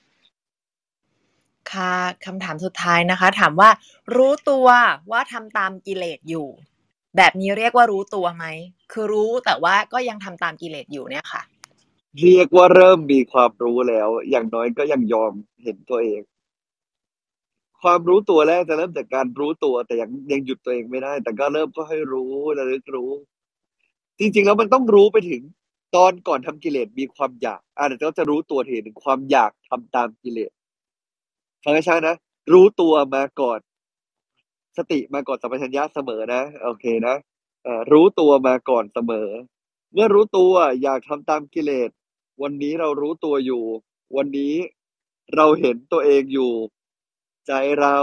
[1.73, 1.95] ค่ะ
[2.25, 3.69] คำถามสุดท้ายนะคะ ถามว่า
[4.15, 4.67] รู้ตัว
[5.11, 6.49] ว่าทำตามกิเลสอยู่
[7.17, 8.45] แบบนี้เรียกว่ารู้ตัวไหม
[8.91, 11.41] คือรู้แต่ว่าก็ยังทำตามกิเลสอยู่เนี่ยค่ะ
[12.19, 15.31] เรียกว่าเริ่มมีความรู้แล้ว อย่างน้อยก็ยังยอม
[15.63, 16.21] เห็นตัวเอง
[17.81, 23.11] ความรู้ตัวแรกจะเริ่มจากการรู้ตัวแต่ยังยังหยุดตัวเองไม่ได้ แต่ก็เริ่มก็ให้รู้ระลึกรู้
[24.19, 25.41] จริงๆแล้วมันต้องรู้ไปถึง
[25.95, 30.51] ตอนก่อนทำกิเลสมีความอยากอ่าเดี๋ยวจะรู้ตัวทีหนึ่งความอยากทำตามกิเลส
[31.63, 32.15] ฟังให้ชัดนะ
[32.53, 33.59] รู้ตัวมาก่อน
[34.77, 37.15] สติมาก่อนสัมปชัญญะเสมอนะโอเคนะ
[37.91, 39.29] รู้ตัวมาก่อนเสมอ
[39.93, 40.53] เมื่อรู้ตัว
[40.83, 41.89] อยากทำตามกิเลส
[42.41, 43.63] วันนี้เรารู้ตัวอยู่
[44.17, 44.53] วันนี้
[45.35, 46.51] เราเห็นตัวเองอยู่
[47.47, 47.51] ใจ
[47.81, 47.97] เรา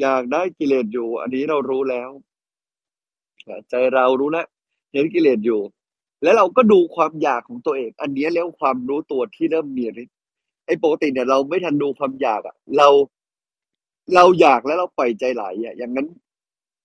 [0.00, 2.10] อยากได้กิเลสอยู่ อันนี้เรารู้แล้ว
[3.70, 4.46] ใจเรารู้แล้ว
[4.92, 5.60] เห็นกิเลสอยู่
[6.22, 10.16] แล้วเราก็ดูความอยากของตัวเอง อันนี้เรียกว่าความรู้ตัวที่เริ่มมีฤทธิ์
[10.66, 12.88] ไอ้ปกติเนี่ยเราไม่ทันดูความอยากอะเรา
[14.14, 16.06] เราอยากแล้วเราปล่อยใจไหลอะ อย่างนั้น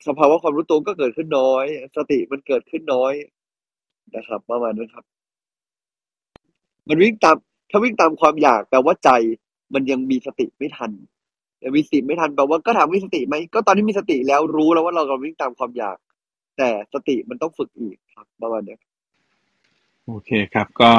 [0.07, 1.65] สภาวะความรู้ตัวก็เกิดขึ้นน้อย
[1.97, 3.13] สติมันเกิดขึ้นน้อย
[4.15, 5.05] นะครับ ประมาณนั้นครับ
[6.88, 7.38] มันวิ่งตาม
[7.69, 9.09] ถ้าวิ่งตามความอยากแปลว่าใจ
[9.73, 10.91] มันยังมีสติไม่ทัน
[11.63, 15.97] ยังมีสติไม่ทันแปลว่าก็ถามมีสติไหมก็ตอนนี้มีสติแล้วรู้แล้วว่าเรากำลังวิ่งตามความอยาก
[16.57, 18.78] แต่สติมันต้องฝึกอีกครับประมาณนี้
[20.05, 20.91] โอเคครับ ก็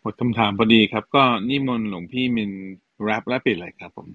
[0.00, 2.50] หมดคำถามพอดีครับ ก็นิมนต์หลวงพี่มิน
[3.08, 4.08] รับและปิดเลยครับผม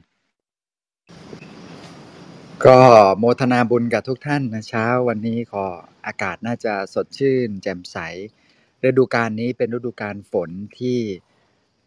[2.64, 2.80] ก็
[3.20, 5.66] โมทนาบุญกับทุกท่านนะเช้าวันนี้ขอ
[6.08, 7.98] อากาศน่าจะสดชื่น แจ่มใส
[8.84, 10.98] ฤดูกาลนี้เป็นฤดูกาลฝนที่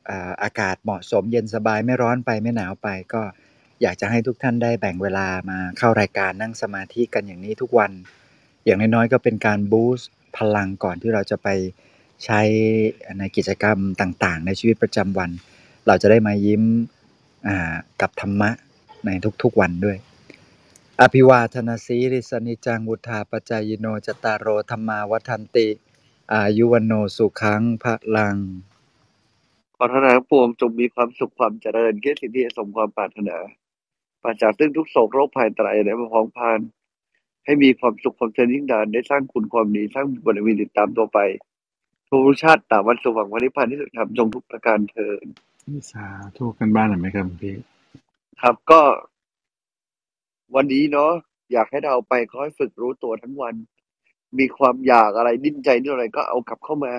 [0.09, 3.23] อ่าอากาศเหมาะสมเย็นสบายไม่ร้อนไปไม่หนาวไป ก็
[3.83, 7.93] อยากจะให้ทุกท่านได้แบ่งเวลามาเข้ารายการนั่งสมาธิกันอย่างนี้ทุกวัน
[8.65, 11.49] อย่างน้อยๆก็เป็นการบูสต์พลังก่อนที่เราจะไป
[12.25, 12.41] ใช้
[13.19, 15.31] ในกิจกรรมต่างๆ ในชีวิตประจำวัน
[15.87, 16.63] เราจะได้มายิ้ม
[17.47, 18.51] อ่ากับธรรมะ
[19.07, 19.11] ใน
[19.43, 19.99] ทุกๆวันด้วย
[21.03, 25.69] อภิวาทนาสีริสนิจังวุธาปจายโนจตารโรธรรมาวัฒนติ
[26.33, 28.37] อายุวันโนสุขังพระลัง
[29.77, 33.37] ขอทนาทั้งปวงจงมีความสุขความเจริญแก่สิ่งที่สมความปรารถนา
[34.23, 36.61] ปราศจากซึ่งทุกโศกโรคภัยอันตรายและมาพ้องพาน
[37.45, 41.19] ให้มีความสุขความเจริญยิ่งนานได้สร้างคุณความดีสร้างบุญบารมีติดตามตัวไป
[42.09, 45.25] ทุกชาติตามวันสว่างวันนิพพานที่สุดธรรมจงทุกประการเทิน
[45.93, 47.55] สาธุการบ้านหน่อยไหมครับหลวงพี่
[48.41, 48.81] ครับก็
[50.55, 51.13] วันนี้เนาะ
[51.53, 53.55] อยากให้เราไปค่อยฝึกรู้ตัวทั้งวัน
[54.39, 56.93] มีความอยากอะไรดิ้นใจนิดอะไรก็เอากลับเข้ามา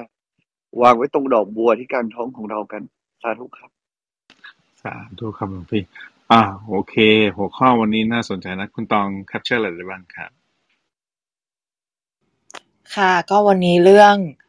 [0.82, 2.82] วางไว้ตรงดอกบัวที่กลางท้องของเรากัน
[3.22, 3.72] สาธุครับ
[4.82, 5.84] สาธุครับหลวงพี่
[6.32, 6.95] อ่า โอเค
[7.38, 10.32] หัวข้อวันนี้น่าสนใจนะ คุณตอง capture อะไรได้บ้างครับ
[12.95, 14.49] ค่ะ ก็วันนี้เรื่องเอิ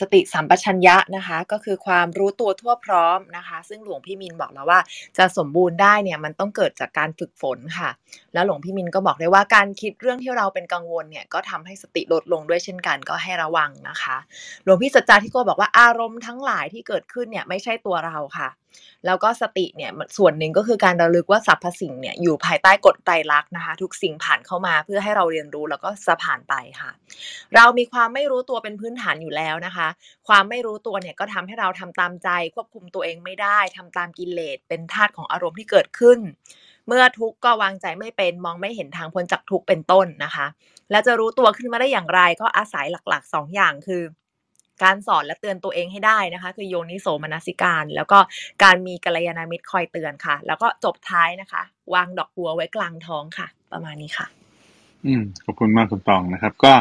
[0.00, 4.80] สติสัมปชัญญะนะคะ ก็คือความรู้ตัวทั่วพร้อมนะคะ ซึ่งหลวงพี่มินบอกแล้วว่า
[5.18, 7.90] จะสมบูรณ์ได้เนี่ยมันต้องเกิดจากการฝึกฝนค่ะ
[8.34, 14.16] แล้วหลวงพี่มินก็บอกได้ว่าการคิดเรื่องที่เราเป็นกังวลเนี่ยก็ทำให้สติลดลงด้วยเช่นกันก็ให้ระวังนะคะ
[14.64, 18.48] หลวงพี่สัจจาที่กบอกว่าอารมณ์ทั้งหลายที่เกิดขึ้นเนี่ยไม่ใช่ตัวเราค่ะ
[19.06, 26.90] แล้วก็สติเนี่ยส่วนหนึ่งก็คือการระลึกว่าสรรพสิ่งเนี่ยอยู่ภายใต้กฎไตรลักษณ์นะคะ ทุกสิ่งผ่านเข้ามาเพื่อให้เราเรียนรู้แล้วก็จะผ่านไปค่ะ
[27.54, 29.88] เรามีความไม่รู้ตัวเป็นพื้นฐานอยู่แล้วนะคะ
[30.28, 36.18] ความไม่รู้ตัวเนี่ยก็ทำให้เราทำตามใจ ควบคุมตัวเองไม่ได้ทำตามกิเลสเป็นทาสของอารมณ์ที่เกิดขึ้น
[36.86, 40.46] เมื่อทุกข์ก็วางใจไม่เป็นมองไม่เห็นทางพ้นจากทุกข์เป็นต้นนะคะ
[40.90, 44.02] แล้วจะรู้ตัวขึ้นมาได้อย่างไรก็อาศัยหลักๆ 2 อย่างคือ
[44.82, 48.18] การสอนและเตือนตัวเองให้ได้นะคะ คือโยนิโสมนสิการ แล้วก็
[48.64, 51.62] การมีกัลยาณมิตรคอยเตือนค่ะ แล้วก็จบท้ายนะคะ
[51.94, 54.26] วางดอกบัวไว้กลางท้องค่ะ ประมาณนี้ค่ะ
[55.06, 56.72] อืมขอบคุณมากคุณตองนะครับ ก็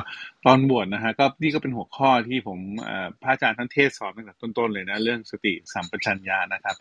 [0.45, 6.75] ตอนบวชนะฮะก็นี่ก็เป็นหัวข้อที่ผมเอ่อพระอาจารย์ท่านเทศสอนตั้งแต่ต้นๆเลยนะ เรื่องสติสัมปชัญญะนะครับ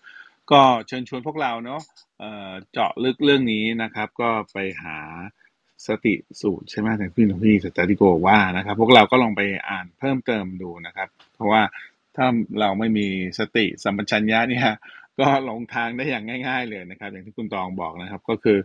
[0.53, 1.81] ก็เชิญชวนพวกเราเนาะ
[2.73, 4.99] เจาะลึกเรื่องนี้นะครับ ก็ไปหา
[5.87, 11.62] สติสูตรใช่ไหมแต่พี่หลวงพี่สัจติโกว่านะครับ พวกเราก็ลองไปอ่านเพิ่มเติมดูนะครับ เพราะว่า
[12.16, 12.26] ถ้า
[12.61, 13.07] เราไม่มี
[13.39, 14.64] สติสัมปชัญญะเนี่ย
[15.20, 18.59] ก็หลงทางได้อย่างง่าย ๆ เลยนะครับ อย่างที่คุณตองบอกนะครับ ก็คือ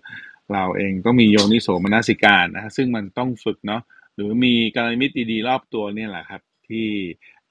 [0.54, 3.82] เราเองต้องมีโยนิโสมนสิการนะฮะซึ่งมันต้องฝึกเนาะ
[4.16, 6.88] หรือมีกลยาณมิตรดีๆรอบตัวเนี่ยแหละครับ ที่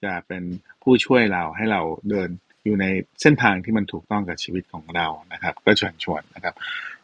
[0.05, 0.43] จะเป็น
[0.83, 2.29] ผู้ช่วยเราให้เราเดิน
[2.65, 2.87] อยู่ใน
[3.21, 6.55] เส้นทางที่มันถูกต้องกับชีวิตของเรานะครับ ก็ชวนชวนนะครับ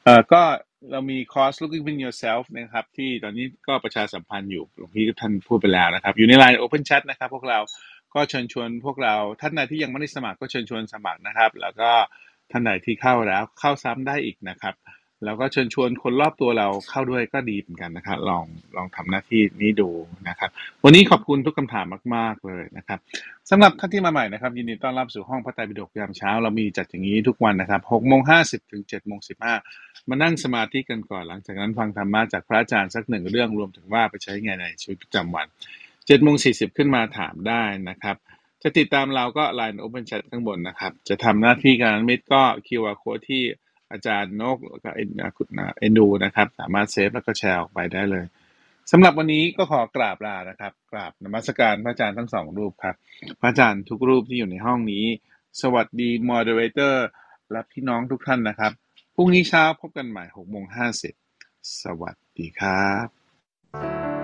[0.05, 0.43] เอ่อก็
[0.91, 7.59] เรามีคอร์ส looking within yourself นะครับ ที่ตอนนี้ก็ประชาสัมพันธ์อยู่หลวงพี่ท่านพูดไปแล้วนะครับ อยู่ใน line open chat นะครับ พวกเรา
[8.15, 11.91] ก็เชิญชวนพวกเราท่านใดที่ยังไม่ได้สมัครก็เชิญชวนสมัครนะครับ แล้วก็
[12.51, 14.75] ท่านใดที่เข้าแล้วเข้าซ้ำได้อีกนะครับ
[15.25, 18.45] แล้วก็เชิญชวนคนรอบตัวเราเข้าด้วยก็ดีเหมือนกันนะครับ ลอง
[18.77, 19.91] ลองทำหน้าที่นี้ดู
[20.29, 20.51] นะครับ
[20.85, 22.99] วันนี้ขอบคุณทุกคำถามมาก ๆ เลยนะครับ
[23.51, 29.21] สำหรับท่านที่มาใหม่นะครับ ยินดีต้อนรับสู่ห้องพระไตรปิฎกยามเช้า เรามีจัดอย่างนี้ทุกวันนะครับ6โมง50ถึง7โมง
[29.65, 35.47] 15มานั่งสมาธิกันก่อนหลังจากนั้นฟังธรรมะจากพระอาจารย์สักหนึ่งเรื่องรวมถึงว่าไปใช้ไงในชีวิตประจำวัน
[35.87, 38.17] 7โมง40ขึ้นมาถามได้นะครับ
[38.63, 43.43] จะติดตามเราก็ Line Open Chat ข้างบนนะครับ จะทำหน้าที่กัลยาณมิตรก็ QR Code ที่
[43.93, 48.25] อาจารย์นกแล้วก็เอ็นคุณเอ็นดูนะครับ สามารถ save แล้วก็แชร์ออกไปได้เลย
[48.91, 52.97] สำหรับวันนี้ก็ขอกราบลานะครับ กราบนมัสการพระอาจารย์ทั้งสองรูปครับ
[53.41, 55.05] พระอาจารย์ทุกรูปที่อยู่ในห้องนี้
[55.63, 57.07] สวัสดี moderator
[57.53, 58.73] และพี่น้องทุกท่านนะครับ
[59.15, 61.15] พรุ่งนี้เช้าพบกันใหม่หกโมงห้าสิบ
[61.83, 64.20] สวัสดีครับ